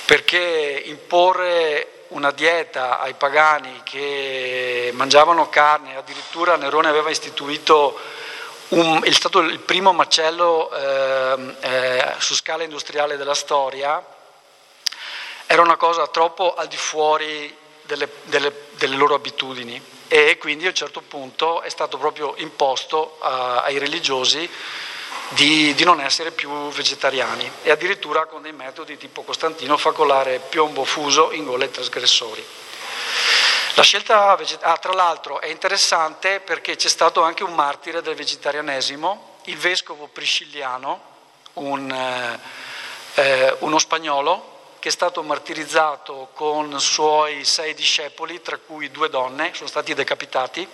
[0.05, 7.99] perché imporre una dieta ai pagani che mangiavano carne, addirittura Nerone aveva istituito
[8.69, 14.05] un, è stato il primo macello eh, eh, su scala industriale della storia,
[15.47, 17.61] era una cosa troppo al di fuori
[17.93, 23.19] delle, delle, delle loro abitudini e quindi a un certo punto è stato proprio imposto
[23.21, 24.49] a, ai religiosi
[25.31, 30.39] di, di, non essere più vegetariani e addirittura con dei metodi tipo Costantino fa colare
[30.39, 32.45] piombo fuso in gole ai trasgressori.
[33.75, 38.15] La scelta vegetariana, ah, tra l'altro è interessante perché c'è stato anche un martire del
[38.15, 41.01] vegetarianesimo, il vescovo Priscilliano,
[41.55, 42.41] un, eh,
[43.15, 44.52] eh uno spagnolo
[44.83, 50.67] che è stato martirizzato con suoi sei discepoli, tra cui due donne, sono stati decapitati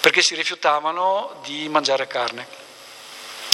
[0.00, 2.46] perché si rifiutavano di mangiare carne.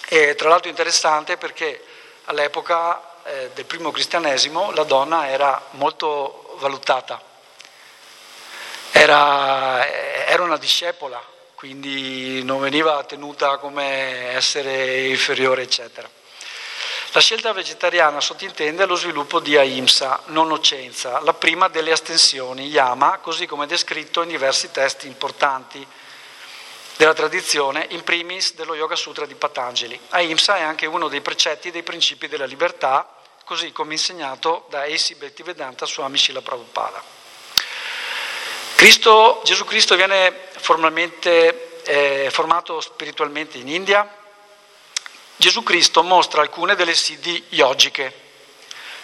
[0.06, 1.84] E tra l'altro interessante perché
[2.26, 7.20] all'epoca eh, del primo cristianesimo la donna era molto valutata,
[8.92, 9.84] era,
[10.28, 11.20] era una discepola,
[11.56, 16.08] quindi non veniva tenuta come essere inferiore, eccetera.
[17.12, 23.18] La scelta vegetariana sottintende lo sviluppo di ahimsa, non nocenza, la prima delle astensioni, yama,
[23.18, 25.84] così come descritto in diversi testi importanti
[26.94, 29.98] della tradizione, in primis dello Yoga Sutra di Patanjali.
[30.10, 33.12] Ahimsa è anche uno dei precetti dei principi della libertà,
[33.44, 37.02] così come insegnato da Esi Bhaktivedanta Swami Srila Prabhupada.
[38.76, 44.18] Cristo, Gesù Cristo viene formalmente eh, formato spiritualmente in India,
[45.40, 48.12] Gesù Cristo mostra alcune delle siddhi yogiche,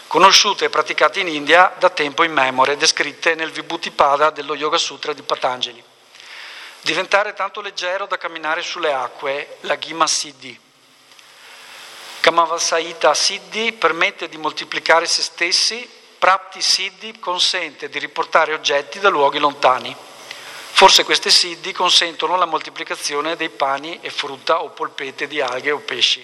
[0.07, 5.22] conosciute e praticate in India da tempo immemore, descritte nel Vibhutipada dello Yoga Sutra di
[5.22, 5.82] Patanjali.
[6.82, 10.61] Diventare tanto leggero da camminare sulle acque, la Ghima Siddhi.
[12.20, 19.39] Kamavasaita Siddhi permette di moltiplicare se stessi, Prapti Siddhi consente di riportare oggetti da luoghi
[19.39, 19.97] lontani.
[20.76, 25.78] Forse queste Siddhi consentono la moltiplicazione dei pani e frutta o polpette di alghe o
[25.78, 26.22] pesci.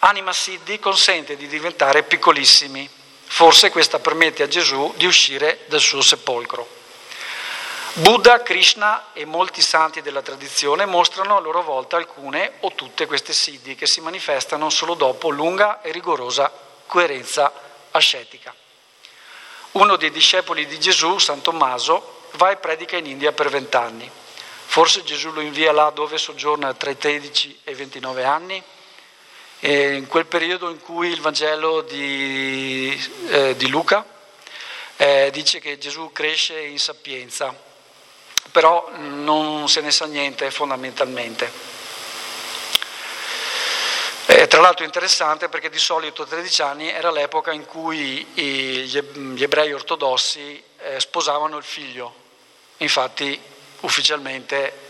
[0.00, 2.86] Anima Siddhi consente di diventare piccolissimi.
[3.24, 6.68] Forse questa permette a Gesù di uscire dal suo sepolcro.
[7.94, 13.32] Buddha, Krishna e molti santi della tradizione mostrano a loro volta alcune o tutte queste
[13.32, 16.52] siddhi che si manifestano solo dopo lunga e rigorosa
[16.86, 17.50] coerenza
[17.92, 18.54] ascetica.
[19.70, 24.10] Uno dei discepoli di Gesù, San Tommaso, va e predica in India per vent'anni.
[24.66, 28.62] Forse Gesù lo invia là dove soggiorna tra i 13 e i 29 anni,
[29.60, 34.04] e in quel periodo in cui il Vangelo di, eh, di Luca
[34.96, 37.72] eh, dice che Gesù cresce in sapienza
[38.50, 41.50] però non se ne sa niente fondamentalmente.
[44.26, 48.24] Eh, tra l'altro è interessante perché di solito a 13 anni era l'epoca in cui
[48.24, 52.14] gli ebrei ortodossi eh, sposavano il figlio,
[52.78, 53.38] infatti
[53.80, 54.82] ufficialmente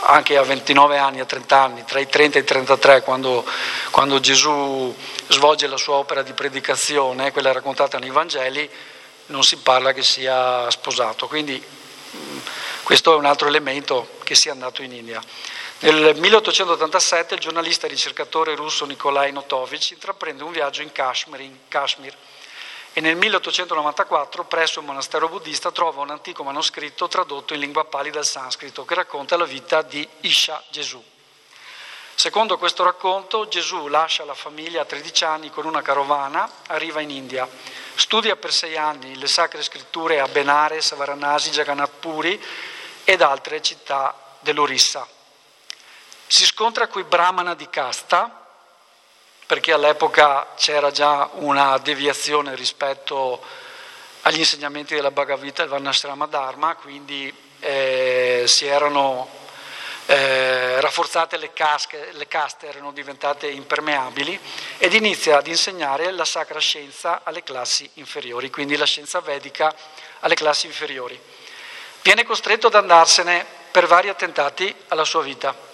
[0.00, 3.44] anche a 29 anni, a 30 anni, tra i 30 e i 33, quando,
[3.90, 4.94] quando Gesù
[5.28, 8.68] svolge la sua opera di predicazione, quella raccontata nei Vangeli,
[9.26, 11.26] non si parla che sia sposato.
[11.26, 11.62] Quindi
[12.82, 15.20] questo è un altro elemento che sia andato in India.
[15.80, 21.56] Nel 1887 il giornalista e ricercatore russo Nikolai Notovich intraprende un viaggio in Kashmir, in
[21.68, 22.14] Kashmir
[22.92, 28.10] e nel 1894 presso un monastero buddista trova un antico manoscritto tradotto in lingua pali
[28.10, 31.02] dal sanscrito che racconta la vita di Isha Gesù.
[32.14, 37.10] Secondo questo racconto Gesù lascia la famiglia a 13 anni con una carovana, arriva in
[37.10, 37.48] India,
[37.94, 42.44] studia per sei anni le sacre scritture a Benares, Varanasi, Jagannath Puri
[43.04, 45.06] ed altre città dell'Orissa.
[46.26, 48.47] Si scontra con i brahmana di casta,
[49.48, 53.42] perché all'epoca c'era già una deviazione rispetto
[54.20, 59.26] agli insegnamenti della Bhagavad Gita e del Varnashrama Dharma, quindi eh, si erano
[60.04, 64.38] eh, rafforzate le, casche, le caste, erano diventate impermeabili
[64.76, 69.74] ed inizia ad insegnare la sacra scienza alle classi inferiori, quindi la scienza vedica
[70.20, 71.18] alle classi inferiori.
[72.02, 75.67] Viene costretto ad andarsene per vari attentati alla sua vita,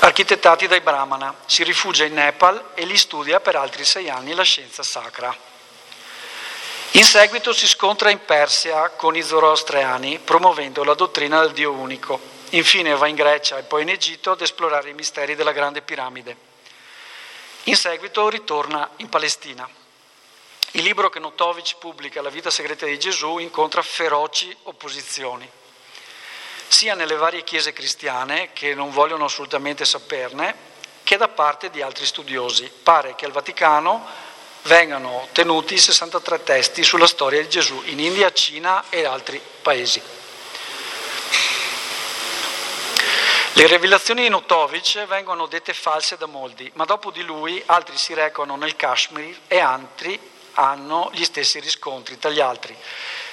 [0.00, 1.34] architettati dai Brahmana.
[1.46, 5.34] Si rifugia in Nepal e lì studia per altri sei anni la scienza sacra.
[6.92, 12.18] In seguito si scontra in Persia con i zoroastriani, promuovendo la dottrina del Dio unico.
[12.50, 16.36] Infine va in Grecia e poi in Egitto ad esplorare i misteri della Grande Piramide.
[17.64, 19.68] In seguito ritorna in Palestina.
[20.72, 25.50] Il libro che Notovic pubblica, La vita segreta di Gesù, incontra feroci opposizioni,
[26.68, 30.54] sia nelle varie chiese cristiane, che non vogliono assolutamente saperne,
[31.02, 32.70] che da parte di altri studiosi.
[32.82, 34.04] Pare che al Vaticano
[34.62, 40.02] vengano tenuti 63 testi sulla storia di Gesù in India, Cina e altri paesi.
[43.52, 48.12] Le rivelazioni di Notovic vengono dette false da molti, ma dopo di lui altri si
[48.12, 50.20] recano nel Kashmir e altri
[50.54, 52.76] hanno gli stessi riscontri tra gli altri.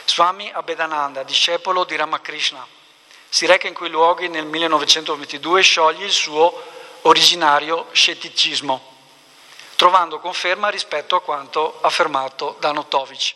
[0.05, 2.65] Swami Abhedananda, discepolo di Ramakrishna,
[3.33, 6.53] si reca in quei luoghi nel 1922 e scioglie il suo
[7.01, 8.95] originario scetticismo,
[9.75, 13.33] trovando conferma rispetto a quanto affermato da Notovic.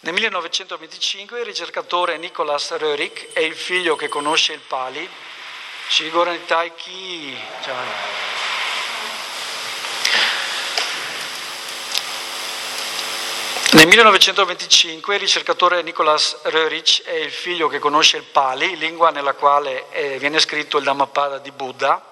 [0.00, 5.08] Nel 1925 il ricercatore Nicholas Röhrig e il figlio che conosce il Pali,
[5.86, 7.38] Shigoranitai Ki,
[13.72, 19.32] Nel 1925 il ricercatore Nicolas Röhrig è il figlio che conosce il Pali, lingua nella
[19.32, 22.04] quale eh, viene scritto il Dhammapada di Buddha,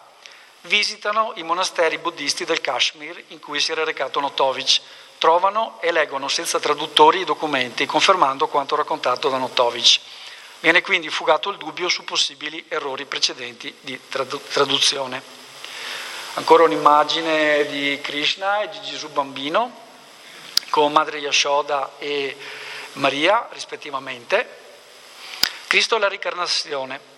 [0.63, 4.81] visitano i monasteri buddisti del Kashmir in cui si era recato Notovic,
[5.19, 10.01] trovano e leggono senza traduttori i documenti, confermando quanto raccontato da Notovic.
[10.61, 15.23] Viene quindi fugato il dubbio su possibili errori precedenti di tradu- traduzione.
[16.35, 19.89] Ancora un'immagine di Krishna e di Gesù bambino,
[20.71, 22.37] con Madre Yashoda e
[22.95, 24.59] Maria rispettivamente.
[25.67, 27.09] Cristo è la ricarnazione.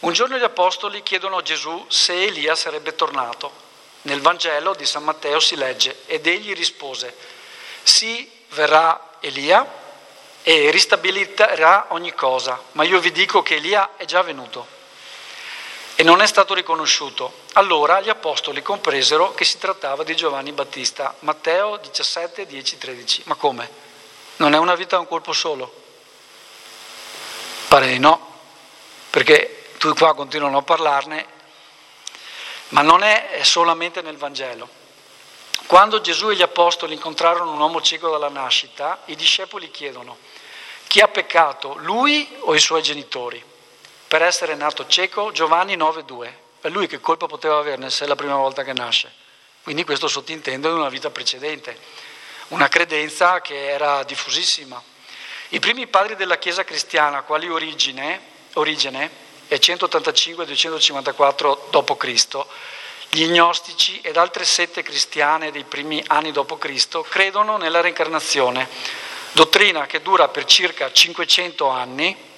[0.00, 3.62] Un giorno gli apostoli chiedono a Gesù se Elia sarebbe tornato.
[4.02, 7.16] Nel Vangelo di San Matteo si legge ed egli rispose,
[7.82, 9.66] sì, verrà Elia
[10.42, 14.82] e ristabilirà ogni cosa, ma io vi dico che Elia è già venuto
[15.96, 17.42] e non è stato riconosciuto.
[17.54, 21.14] Allora gli apostoli compresero che si trattava di Giovanni Battista.
[21.20, 23.22] Matteo 17, 10, 13.
[23.26, 23.68] Ma come?
[24.36, 25.82] Non è una vita a un colpo solo?
[27.68, 28.38] Pare di no,
[29.10, 31.26] perché tu qua continuano a parlarne.
[32.68, 34.68] ma non è solamente nel Vangelo.
[35.66, 40.18] Quando Gesù e gli Apostoli incontrarono un uomo cieco dalla nascita, i discepoli chiedono
[40.94, 43.42] chi ha peccato, lui o i suoi genitori?
[44.08, 46.32] Per essere nato cieco, Giovanni 9,2.
[46.60, 49.12] È lui che colpa poteva averne se è la prima volta che nasce.
[49.62, 51.78] Quindi questo sottintende in una vita precedente,
[52.48, 54.82] una credenza che era diffusissima.
[55.48, 58.20] I primi padri della Chiesa cristiana, quali origine,
[58.54, 59.10] origine
[59.48, 62.46] è 185-254 d.C.,
[63.10, 67.02] gli gnostici ed altre sette cristiane dei primi anni d.C.
[67.08, 68.68] credono nella reincarnazione,
[69.32, 72.32] dottrina che dura per circa 500 anni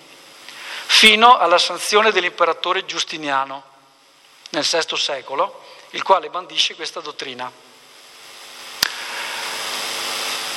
[0.87, 3.63] fino alla sanzione dell'imperatore Giustiniano
[4.51, 7.51] nel VI secolo, il quale bandisce questa dottrina.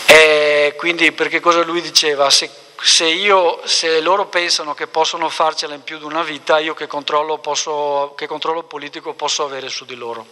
[0.05, 2.29] E quindi perché cosa lui diceva?
[2.29, 2.49] Se,
[2.81, 6.87] se, io, se loro pensano che possono farcela in più di una vita, io che
[6.87, 10.25] controllo, posso, che controllo politico posso avere su di loro.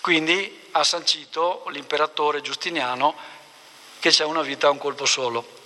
[0.00, 3.14] Quindi ha sancito l'imperatore Giustiniano
[3.98, 5.57] che c'è una vita a un colpo solo.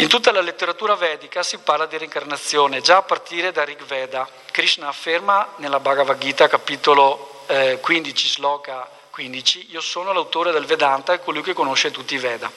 [0.00, 4.28] In tutta la letteratura vedica si parla di reincarnazione, già a partire da Rig Veda.
[4.52, 11.14] Krishna afferma nella Bhagavad Gita, capitolo eh, 15, sloka 15, io sono l'autore del Vedanta
[11.14, 12.48] e colui che conosce tutti i Veda.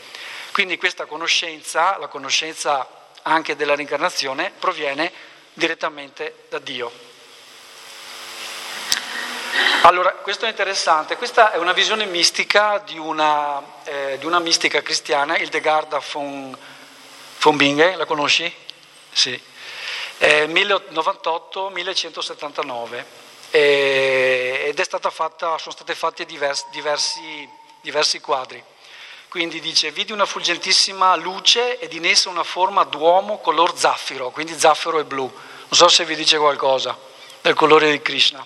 [0.51, 2.87] Quindi questa conoscenza, la conoscenza
[3.23, 5.11] anche della reincarnazione, proviene
[5.53, 6.91] direttamente da Dio.
[9.81, 14.83] Allora, questo è interessante, questa è una visione mistica di una, eh, di una mistica
[14.83, 16.80] cristiana, Hildegarda von, von
[17.55, 18.53] Bingen, la conosci?
[19.11, 19.39] Sì.
[20.19, 23.03] Eh, 1098-1179
[23.49, 24.79] eh, ed
[25.09, 27.49] fatta, sono stati fatti diversi, diversi,
[27.81, 28.63] diversi quadri.
[29.27, 34.57] Quindi dice, vidi una fulgentissima luce ed in essa una forma d'uomo color zaffiro, quindi
[34.57, 35.23] zaffiro e blu.
[35.23, 35.31] Non
[35.69, 36.95] so se vi dice qualcosa
[37.41, 38.45] del colore di Krishna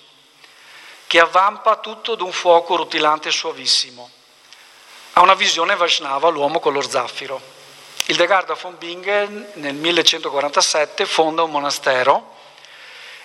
[1.07, 4.09] che avvampa tutto d'un fuoco rutilante e suavissimo.
[5.13, 7.41] Ha una visione Vaishnava, l'uomo con lo zaffiro.
[8.07, 12.33] Il Degarda von Bingen nel 1147 fonda un monastero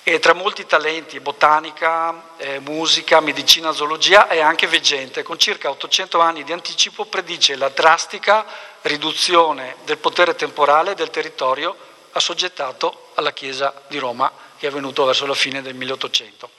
[0.03, 5.23] e tra molti talenti, botanica, eh, musica, medicina, zoologia è anche veggente.
[5.23, 8.47] Con circa 800 anni di anticipo predice la drastica
[8.83, 11.77] riduzione del potere temporale del territorio
[12.13, 16.59] assoggettato alla Chiesa di Roma che è avvenuto verso la fine del 1800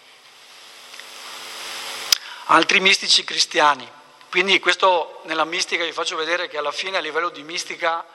[2.52, 3.90] altri mistici cristiani.
[4.30, 8.06] Quindi questo nella mistica vi faccio vedere che alla fine a livello di mistica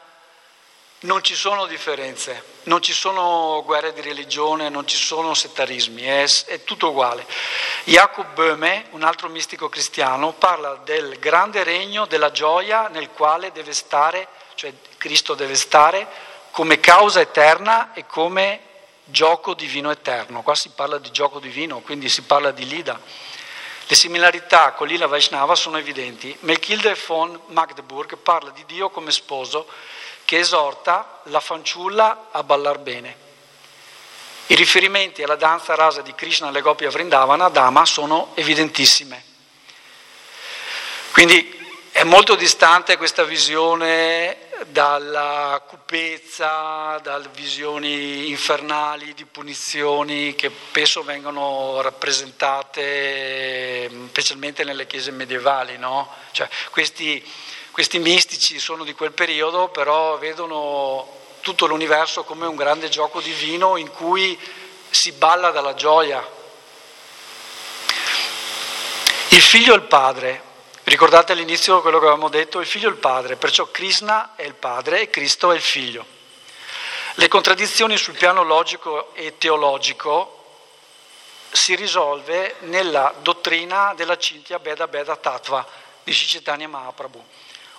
[1.01, 6.25] non ci sono differenze, non ci sono guerre di religione, non ci sono settarismi, è,
[6.47, 7.27] è tutto uguale.
[7.85, 13.75] Jacob Böhme, un altro mistico cristiano, parla del grande regno della gioia nel quale deve
[13.75, 16.07] stare, cioè Cristo deve stare
[16.51, 18.61] come causa eterna e come
[19.05, 20.43] gioco divino eterno.
[20.43, 22.99] Qua si parla di gioco divino, quindi si parla di Lida.
[23.89, 26.35] Le similarità con l'Ila Vaishnava sono evidenti.
[26.41, 29.69] Melchilde von Magdeburg parla di Dio come sposo
[30.27, 33.25] che esorta la fanciulla a ballar bene.
[34.49, 39.25] I riferimenti alla danza rasa di Krishna alle Gopi a Vrindavana, Dama, sono evidentissime.
[41.13, 41.55] Quindi
[41.91, 51.81] è molto distante questa visione dalla cupezza, dalle visioni infernali di punizioni che spesso vengono
[51.81, 55.79] rappresentate specialmente nelle chiese medievali.
[55.79, 56.13] No?
[56.33, 57.25] Cioè, questi,
[57.77, 61.07] questi mistici sono di quel periodo, però vedono
[61.43, 64.41] tutto l'universo come un grande gioco divino in cui
[64.89, 66.27] si balla dalla gioia.
[69.29, 70.43] Il figlio e il padre
[70.85, 74.55] Ricordate all'inizio quello che avevamo detto, il figlio è il padre, perciò Krishna è il
[74.55, 76.07] padre e Cristo è il figlio.
[77.17, 80.45] Le contraddizioni sul piano logico e teologico
[81.51, 85.67] si risolve nella dottrina della Cintya Beda Beda Tattva
[86.05, 87.23] di Cicetania Mahaprabhu,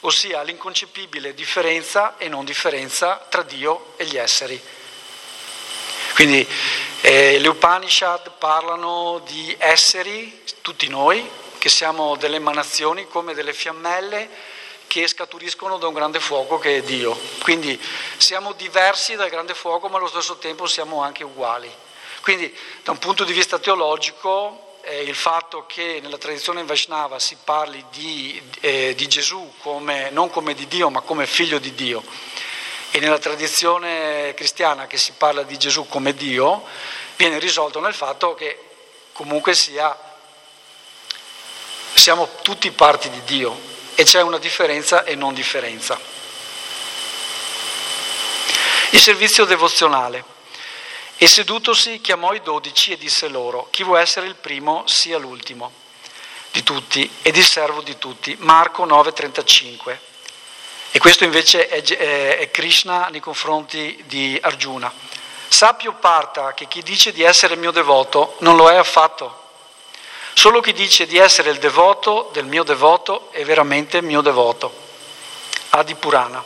[0.07, 4.59] ossia l'inconcepibile differenza e non differenza tra Dio e gli esseri.
[6.13, 6.47] Quindi
[7.01, 14.29] eh, le Upanishad parlano di esseri, tutti noi, che siamo delle emanazioni come delle fiammelle
[14.87, 17.19] che scaturiscono da un grande fuoco che è Dio.
[17.41, 17.79] Quindi
[18.15, 21.69] siamo diversi dal grande fuoco, ma allo stesso tempo siamo anche uguali.
[22.21, 27.35] Quindi da un punto di vista teologico eh, il fatto che nella tradizione Vaishnava si
[27.43, 32.01] parli di, eh, di Gesù come, non come di Dio, ma come figlio di Dio,
[32.91, 36.63] e nella tradizione cristiana che si parla di Gesù come Dio,
[37.17, 38.57] viene risolto nel fatto che
[39.11, 40.05] comunque sia
[41.93, 43.59] siamo tutti parti di Dio
[43.93, 45.99] e c'è una differenza e non differenza.
[48.91, 50.36] Il servizio devozionale.
[51.19, 55.71] E sedutosi chiamò i dodici e disse loro, chi vuole essere il primo sia l'ultimo
[56.51, 58.35] di tutti ed il servo di tutti.
[58.39, 59.99] Marco 9:35.
[60.91, 64.93] E questo invece è, Krishna nei confronti di Arjuna.
[65.47, 69.45] Sappio parta che chi dice di essere mio devoto non lo è affatto.
[70.33, 74.71] Solo chi dice di essere il devoto del mio devoto è veramente mio devoto.
[75.69, 76.43] Adi Purana.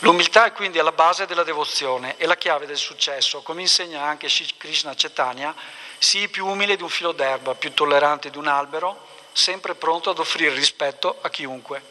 [0.00, 4.28] L'umiltà è quindi alla base della devozione e la chiave del successo, come insegna anche
[4.56, 5.54] Krishna Chaitanya,
[5.98, 10.18] sii più umile di un filo d'erba, più tollerante di un albero, sempre pronto ad
[10.18, 11.82] offrire rispetto a chiunque.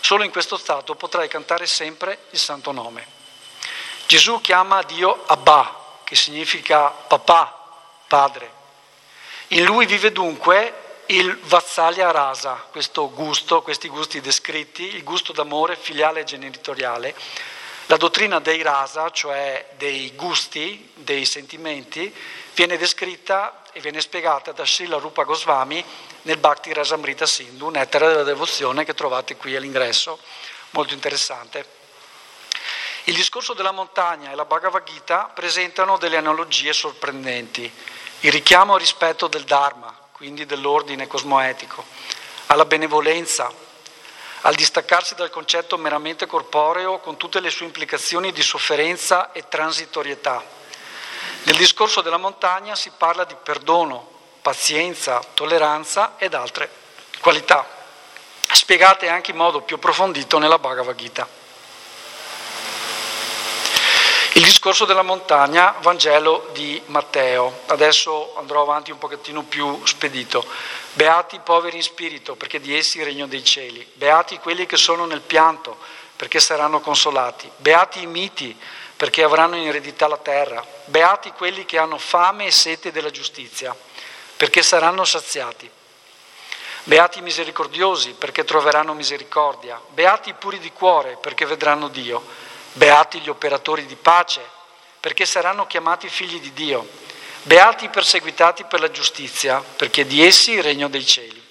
[0.00, 3.06] Solo in questo stato potrai cantare sempre il santo nome.
[4.06, 7.68] Gesù chiama Dio Abba, che significa papà,
[8.06, 8.50] padre.
[9.48, 15.76] In lui vive dunque il Vatsalya Rasa, questo gusto, questi gusti descritti, il gusto d'amore
[15.76, 17.14] filiale e genitoriale.
[17.86, 22.12] La dottrina dei rasa, cioè dei gusti, dei sentimenti,
[22.54, 25.84] viene descritta e viene spiegata da Srila Rupa Goswami
[26.22, 30.18] nel Bhakti Rasamrita Sindhu, nettare della devozione che trovate qui all'ingresso,
[30.70, 31.64] molto interessante.
[33.04, 37.72] Il discorso della montagna e la Bhagavad Gita presentano delle analogie sorprendenti.
[38.20, 41.84] Il richiamo al rispetto del Dharma, quindi dell'ordine cosmoetico,
[42.46, 43.52] alla benevolenza,
[44.40, 50.42] al distaccarsi dal concetto meramente corporeo con tutte le sue implicazioni di sofferenza e transitorietà.
[51.42, 54.08] Nel discorso della montagna si parla di perdono,
[54.40, 56.70] pazienza, tolleranza ed altre
[57.20, 57.68] qualità,
[58.52, 61.28] spiegate anche in modo più approfondito nella Bhagavad Gita.
[64.36, 67.60] Il discorso della montagna, Vangelo di Matteo.
[67.68, 70.44] Adesso andrò avanti un pochettino più spedito.
[70.92, 73.90] Beati i poveri in spirito, perché di essi il regno dei cieli.
[73.94, 75.78] Beati quelli che sono nel pianto,
[76.14, 77.50] perché saranno consolati.
[77.56, 78.54] Beati i miti,
[78.94, 80.62] perché avranno in eredità la terra.
[80.84, 83.74] Beati quelli che hanno fame e sete della giustizia,
[84.36, 85.70] perché saranno saziati.
[86.84, 89.80] Beati i misericordiosi, perché troveranno misericordia.
[89.94, 92.54] Beati i puri di cuore, perché vedranno Dio.
[92.76, 94.46] Beati gli operatori di pace,
[95.00, 96.86] perché saranno chiamati figli di Dio.
[97.44, 101.42] Beati i perseguitati per la giustizia, perché di essi il regno dei cieli.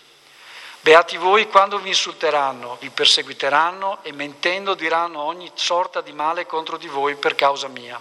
[0.82, 6.78] Beati voi quando vi insulteranno, vi perseguiteranno e mentendo diranno ogni sorta di male contro
[6.78, 8.00] di voi per causa mia.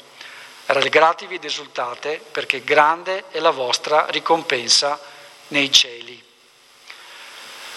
[0.66, 5.01] Rallegratevi ed esultate, perché grande è la vostra ricompensa
[5.49, 6.03] nei cieli.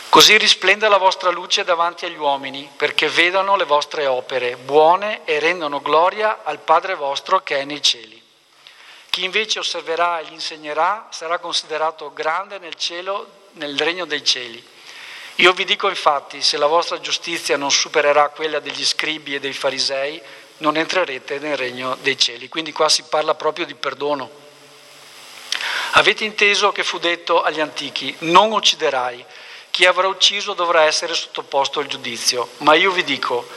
[0.09, 5.37] Così risplenda la vostra luce davanti agli uomini, perché vedano le vostre opere buone e
[5.39, 8.19] rendano gloria al Padre vostro che è nei cieli.
[9.09, 14.65] Chi invece osserverà e gli insegnerà sarà considerato grande nel cielo, nel regno dei cieli.
[15.35, 19.53] Io vi dico infatti, se la vostra giustizia non supererà quella degli scribi e dei
[19.53, 20.19] farisei,
[20.59, 22.47] non entrerete nel regno dei cieli.
[22.47, 24.29] Quindi qua si parla proprio di perdono.
[25.91, 29.25] Avete inteso che fu detto agli antichi, non ucciderai
[29.77, 33.47] chi avrà ucciso dovrà essere sottoposto al giudizio, ma io vi dico,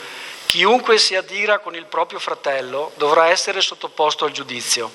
[0.45, 4.91] chiunque si adira con il proprio fratello dovrà essere sottoposto al giudizio.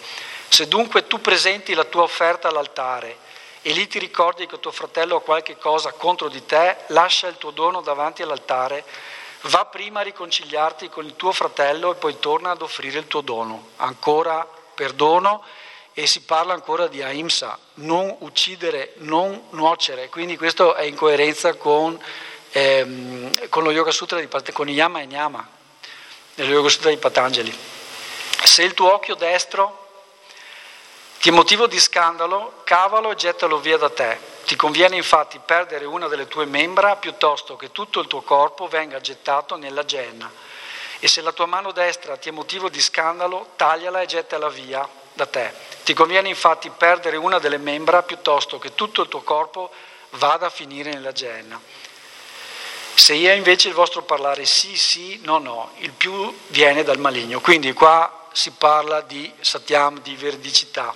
[0.47, 3.19] Se dunque tu presenti la tua offerta all'altare
[3.61, 7.39] e lì ti ricordi che tuo fratello ha qualche cosa contro di te, lascia il
[7.39, 8.85] tuo dono davanti all'altare,
[9.49, 13.21] va prima a riconciliarti con il tuo fratello e poi torna ad offrire il tuo
[13.21, 13.71] dono.
[13.79, 14.47] Ancora
[14.77, 15.43] perdono
[15.99, 21.55] e si parla ancora di ahimsa, non uccidere, non nuocere, quindi questo è in coerenza
[21.55, 21.99] con,
[22.51, 25.49] ehm, con lo Yoga Sutra di con Yama e Nyama,
[26.35, 27.59] nello Yoga Sutra di Patanjali.
[28.45, 29.89] Se il tuo occhio destro
[31.19, 34.19] ti è motivo di scandalo, cavalo e gettalo via da te.
[34.45, 39.01] Ti conviene infatti perdere una delle tue membra piuttosto che tutto il tuo corpo venga
[39.01, 40.31] gettato nella genna.
[40.99, 44.87] E se la tua mano destra ti è motivo di scandalo, tagliala e gettala via
[45.15, 45.76] da te.
[45.87, 49.71] Ti conviene infatti perdere una delle membra piuttosto che tutto il tuo corpo
[50.15, 51.61] vada a finire nella genna.
[52.93, 57.41] Se è invece il vostro parlare sì, sì, no, no, il più viene dal maligno.
[57.41, 60.93] Quindi qua si parla di satyam, di veridicità.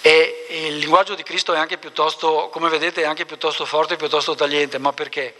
[0.00, 4.36] E il linguaggio di Cristo è anche piuttosto, come vedete, è anche piuttosto forte, piuttosto
[4.36, 4.78] tagliente.
[4.78, 5.34] Ma perché?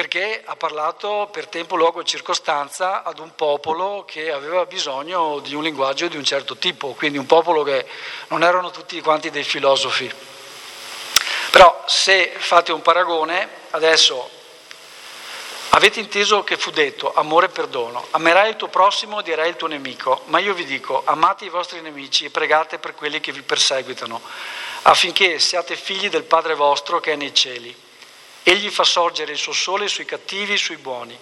[0.00, 5.54] Perché ha parlato per tempo, luogo e circostanza ad un popolo che aveva bisogno di
[5.54, 7.86] un linguaggio di un certo tipo, quindi un popolo che
[8.28, 10.10] non erano tutti quanti dei filosofi.
[11.50, 14.26] Però se fate un paragone, adesso
[15.68, 19.56] avete inteso che fu detto amore e perdono, amerai il tuo prossimo e dirai il
[19.56, 23.32] tuo nemico, ma io vi dico amate i vostri nemici e pregate per quelli che
[23.32, 24.18] vi perseguitano,
[24.84, 27.88] affinché siate figli del Padre vostro che è nei cieli.
[28.42, 31.18] Egli fa sorgere il suo sole sui cattivi e sui buoni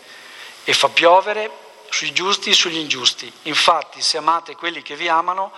[0.64, 1.50] e fa piovere
[1.90, 3.32] sui giusti e sugli ingiusti.
[3.42, 5.52] Infatti, se amate quelli che vi amano,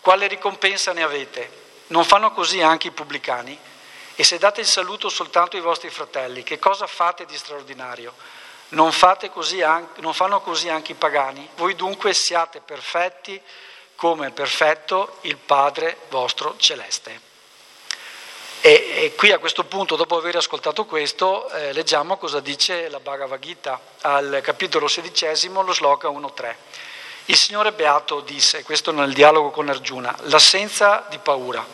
[0.00, 1.60] quale ricompensa ne avete?
[1.88, 3.58] Non fanno così anche i pubblicani?
[4.14, 8.14] E se date il saluto soltanto ai vostri fratelli, che cosa fate di straordinario?
[8.70, 11.48] Non, anche, non fanno così anche i pagani?
[11.56, 13.40] Voi dunque siate perfetti
[13.96, 17.31] come è perfetto il Padre vostro celeste.
[18.64, 23.00] E, e, qui a questo punto, dopo aver ascoltato questo, eh, leggiamo cosa dice la
[23.00, 26.54] Bhagavad Gita al capitolo sedicesimo, lo sloka 1.3.
[27.24, 31.66] Il Signore Beato disse, questo nel dialogo con Arjuna, l'assenza di paura,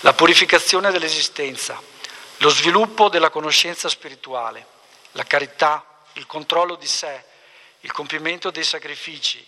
[0.00, 1.78] la purificazione dell'esistenza,
[2.38, 4.64] lo sviluppo della conoscenza spirituale,
[5.12, 7.24] la carità, il controllo di sé,
[7.80, 9.46] il compimento dei sacrifici,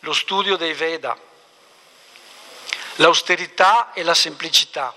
[0.00, 1.16] lo studio dei Veda,
[2.96, 4.94] l'austerità e la semplicità,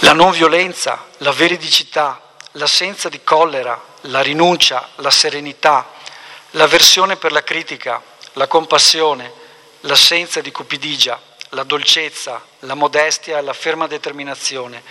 [0.00, 2.20] la non violenza, la veridicità,
[2.52, 5.90] l'assenza di collera, la rinuncia, la serenità,
[6.50, 8.02] l'avversione per la critica,
[8.34, 9.32] la compassione,
[9.80, 11.20] l'assenza di cupidigia,
[11.50, 14.82] la dolcezza, la modestia e la ferma determinazione,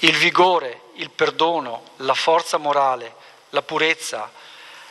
[0.00, 3.14] il vigore, il perdono, la forza morale,
[3.50, 4.30] la purezza,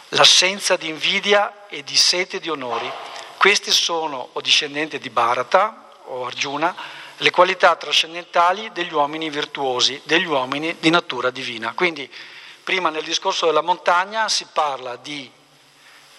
[0.09, 2.89] l'assenza di invidia e di sete di onori,
[3.37, 6.75] questi sono, o discendente di Bharata o Arjuna,
[7.17, 11.73] le qualità trascendentali degli uomini virtuosi, degli uomini di natura divina.
[11.73, 12.11] Quindi
[12.63, 15.29] prima nel discorso della montagna si parla di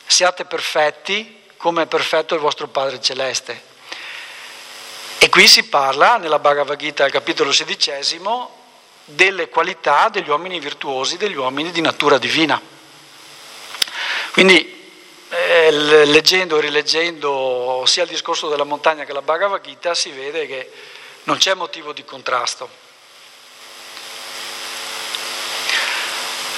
[0.06, 3.66] siate perfetti come è perfetto il vostro Padre Celeste.
[5.18, 8.56] E qui si parla, nella Bhagavad Gita, al capitolo sedicesimo,
[9.04, 12.60] delle qualità degli uomini virtuosi, degli uomini di natura divina.
[14.32, 14.77] Quindi
[15.30, 20.46] eh, leggendo e rileggendo sia il discorso della montagna che la Bhagavad Gita si vede
[20.46, 20.70] che
[21.24, 22.86] non c'è motivo di contrasto.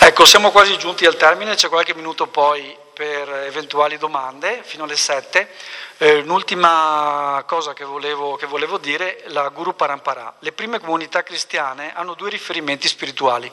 [0.02, 4.96] Ecco, siamo quasi giunti al termine, c'è qualche minuto poi per eventuali domande, fino alle
[4.96, 5.48] sette.
[5.98, 10.36] Eh, un'ultima cosa che volevo, che volevo dire, la Guru Parampara.
[10.38, 13.50] Le prime comunità cristiane hanno due riferimenti spirituali,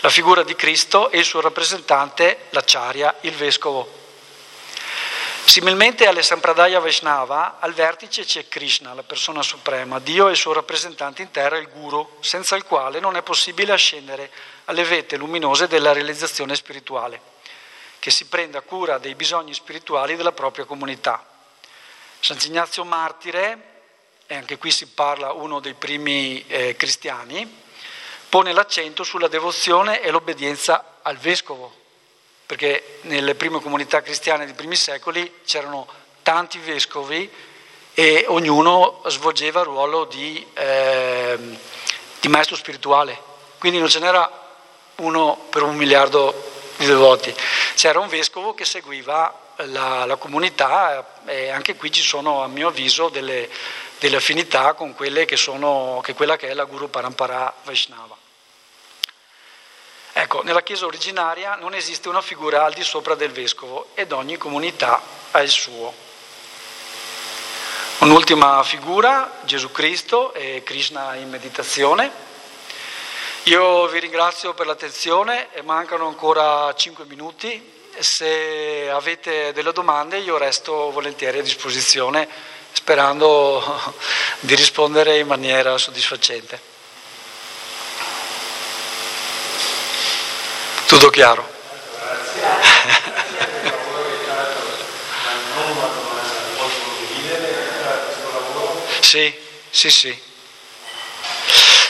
[0.00, 4.07] la figura di Cristo e il suo rappresentante, l'acciaria, il vescovo.
[5.48, 10.52] Similmente alle Sampradaya Vaishnava, al vertice c'è Krishna, la persona suprema, Dio e il suo
[10.52, 14.30] rappresentante in terra, il Guru, senza il quale non è possibile ascendere
[14.66, 17.18] alle vette luminose della realizzazione spirituale,
[17.98, 21.24] che si prenda cura dei bisogni spirituali della propria comunità.
[22.20, 23.84] Sant'Ignazio Martire,
[24.26, 27.62] e anche qui si parla uno dei primi eh, cristiani,
[28.28, 31.86] pone l'accento sulla devozione e l'obbedienza al vescovo,
[32.48, 35.86] perché nelle prime comunità cristiane dei primi secoli c'erano
[36.22, 37.30] tanti vescovi
[37.92, 41.38] e ognuno svolgeva il ruolo di, eh,
[42.18, 43.20] di maestro spirituale,
[43.58, 44.48] quindi non ce n'era
[44.96, 47.34] uno per un miliardo di devoti,
[47.74, 52.68] c'era un vescovo che seguiva la, la comunità e anche qui ci sono a mio
[52.68, 53.46] avviso delle,
[53.98, 58.16] delle affinità con quelle che sono, che quella che è la Guru Parampara Vaishnava.
[60.20, 64.36] Ecco, nella Chiesa originaria non esiste una figura al di sopra del vescovo ed ogni
[64.36, 65.00] comunità
[65.30, 65.94] ha il suo.
[67.98, 72.10] Un'ultima figura, Gesù Cristo e Krishna in meditazione.
[73.44, 77.86] Io vi ringrazio per l'attenzione mancano ancora 5 minuti.
[77.96, 82.28] Se avete delle domande io resto volentieri a disposizione
[82.72, 83.94] sperando
[84.40, 86.67] di rispondere in maniera soddisfacente.
[90.88, 91.46] Tutto chiaro?
[99.00, 99.34] Sì,
[99.68, 100.18] sì, sì.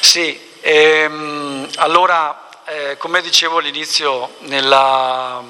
[0.01, 5.45] Sì, ehm, allora, eh, come dicevo all'inizio nella,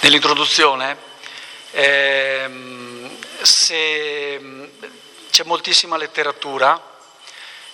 [0.00, 0.96] nell'introduzione,
[1.72, 4.70] ehm, se,
[5.30, 6.93] c'è moltissima letteratura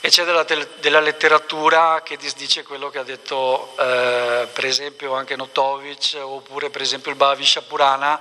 [0.02, 0.46] e c'è della,
[0.80, 6.80] della, letteratura che disdice quello che ha detto eh, per esempio anche Notovic oppure per
[6.80, 8.18] esempio il Bhavisha Purana,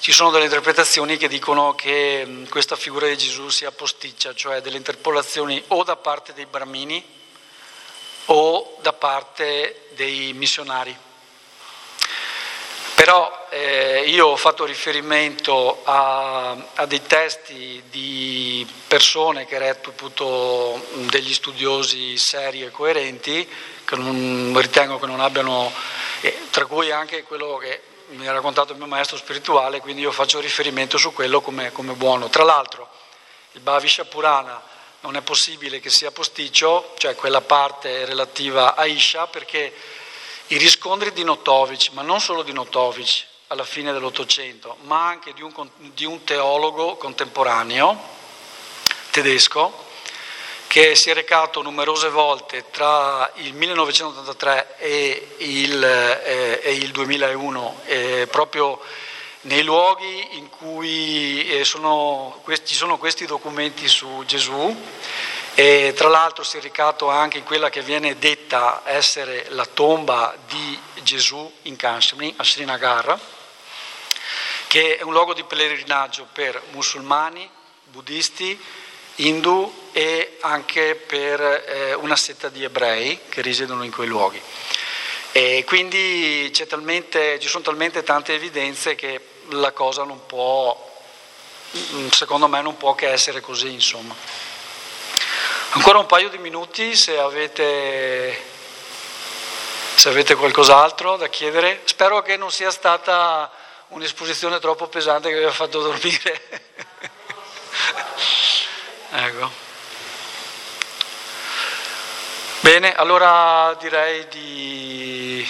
[0.00, 4.60] ci sono delle interpretazioni che dicono che mh, questa figura di Gesù sia posticcia, cioè
[4.60, 7.02] delle interpolazioni o da parte dei brahmini
[8.26, 10.96] o da parte dei missionari.
[12.94, 20.80] Però eh, io ho fatto riferimento a, a, dei testi di persone che reputo
[21.10, 23.48] degli studiosi seri e coerenti,
[23.84, 25.72] che non, ritengo che non abbiano,
[26.20, 30.12] eh, tra cui anche quello che mi ha raccontato il mio maestro spirituale, quindi io
[30.12, 32.28] faccio riferimento su quello come, come buono.
[32.28, 32.88] Tra l'altro
[33.52, 34.62] il Bhavisha Purana
[35.00, 39.72] non è possibile che sia posticcio, cioè quella parte relativa a Isha, perché
[40.48, 45.42] i riscontri di Notovic, ma non solo di Notovic, alla fine dell'Ottocento, ma anche di
[45.42, 47.98] un, di un teologo contemporaneo
[49.10, 49.82] tedesco
[50.66, 57.80] che si è recato numerose volte tra il 1983 e il, eh, e il 2001
[57.84, 58.80] eh, proprio
[59.42, 64.76] nei luoghi in cui eh, sono, ci sono questi documenti su Gesù
[65.54, 70.36] e tra l'altro si è recato anche in quella che viene detta essere la tomba
[70.48, 73.18] di Gesù in Kashmir, a Srinagar,
[74.66, 77.48] che è un luogo di pellegrinaggio per musulmani,
[77.84, 78.60] buddisti,
[79.16, 84.42] indù e anche per eh, una setta di ebrei che risiedono in quei luoghi.
[85.30, 90.92] E quindi talmente, ci sono talmente tante evidenze che la cosa non può,
[92.10, 94.52] secondo me non può che essere così, insomma.
[95.76, 98.40] Ancora un paio di minuti se avete,
[99.96, 101.80] se avete qualcos'altro da chiedere.
[101.82, 103.50] Spero che non sia stata
[103.88, 106.40] un'esposizione troppo pesante che vi ha fatto dormire.
[109.10, 109.50] ecco.
[112.60, 115.44] Bene, allora direi di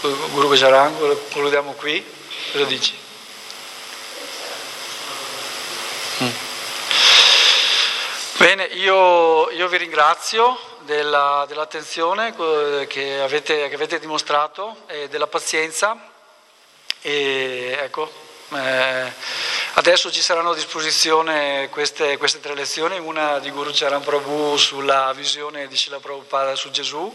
[0.00, 2.04] Guru Gajaran, concludiamo qui.
[2.50, 2.98] Cosa dici?
[6.20, 6.50] Mm.
[8.54, 12.34] Bene, io, io, vi ringrazio della, dell'attenzione
[12.86, 15.96] che avete, che avete, dimostrato e della pazienza.
[17.00, 18.12] E ecco,
[18.52, 19.10] eh,
[19.72, 25.14] adesso ci saranno a disposizione queste, queste, tre lezioni, una di Guru Charan Prabhu sulla
[25.14, 27.10] visione di Srila Prabhupada su Gesù,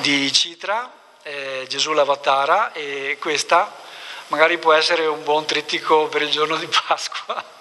[0.00, 0.92] di Citra,
[1.22, 3.74] eh, Gesù l'Avatara e questa
[4.26, 7.56] magari può essere un buon trittico per il giorno di Pasqua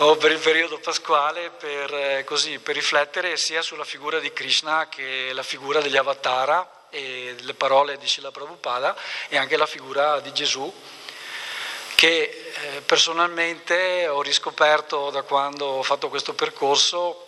[0.00, 4.88] o per il periodo pasquale per, eh, così, per riflettere sia sulla figura di Krishna
[4.88, 8.96] che la figura degli avatara e le parole di Srila Prabhupada
[9.28, 10.72] e anche la figura di Gesù
[11.96, 17.26] che eh, personalmente ho riscoperto da quando ho fatto questo percorso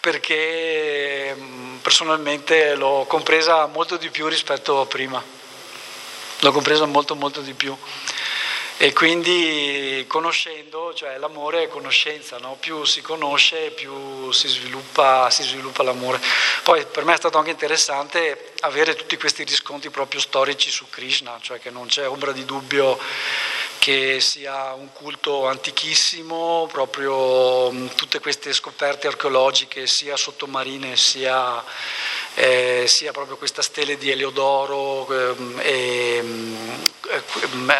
[0.00, 5.22] perché mm, personalmente l'ho compresa molto di più rispetto a prima,
[6.40, 7.76] l'ho compresa molto molto di più.
[8.76, 12.56] E quindi conoscendo, cioè l'amore è conoscenza, no?
[12.58, 16.20] più si conosce più si sviluppa, si sviluppa, l'amore.
[16.64, 21.38] Poi per me è stato anche interessante avere tutti questi riscontri proprio storici su Krishna,
[21.40, 22.98] cioè che non c'è ombra di dubbio
[23.78, 31.62] che sia un culto antichissimo, proprio tutte queste scoperte archeologiche sia sottomarine sia
[32.34, 36.82] eh, sia proprio questa stele di Eliodoro ehm, ehm,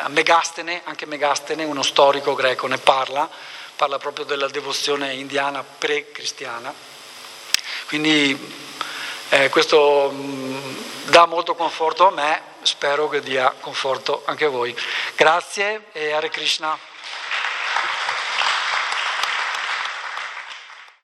[0.08, 3.28] Megastene, anche Megastene, uno storico greco, ne parla,
[3.76, 6.72] parla proprio della devozione indiana pre-cristiana.
[7.86, 8.38] Quindi
[9.30, 14.74] eh, questo mh, dà molto conforto a me, spero che dia conforto anche a voi.
[15.16, 16.78] Grazie e Hare Krishna.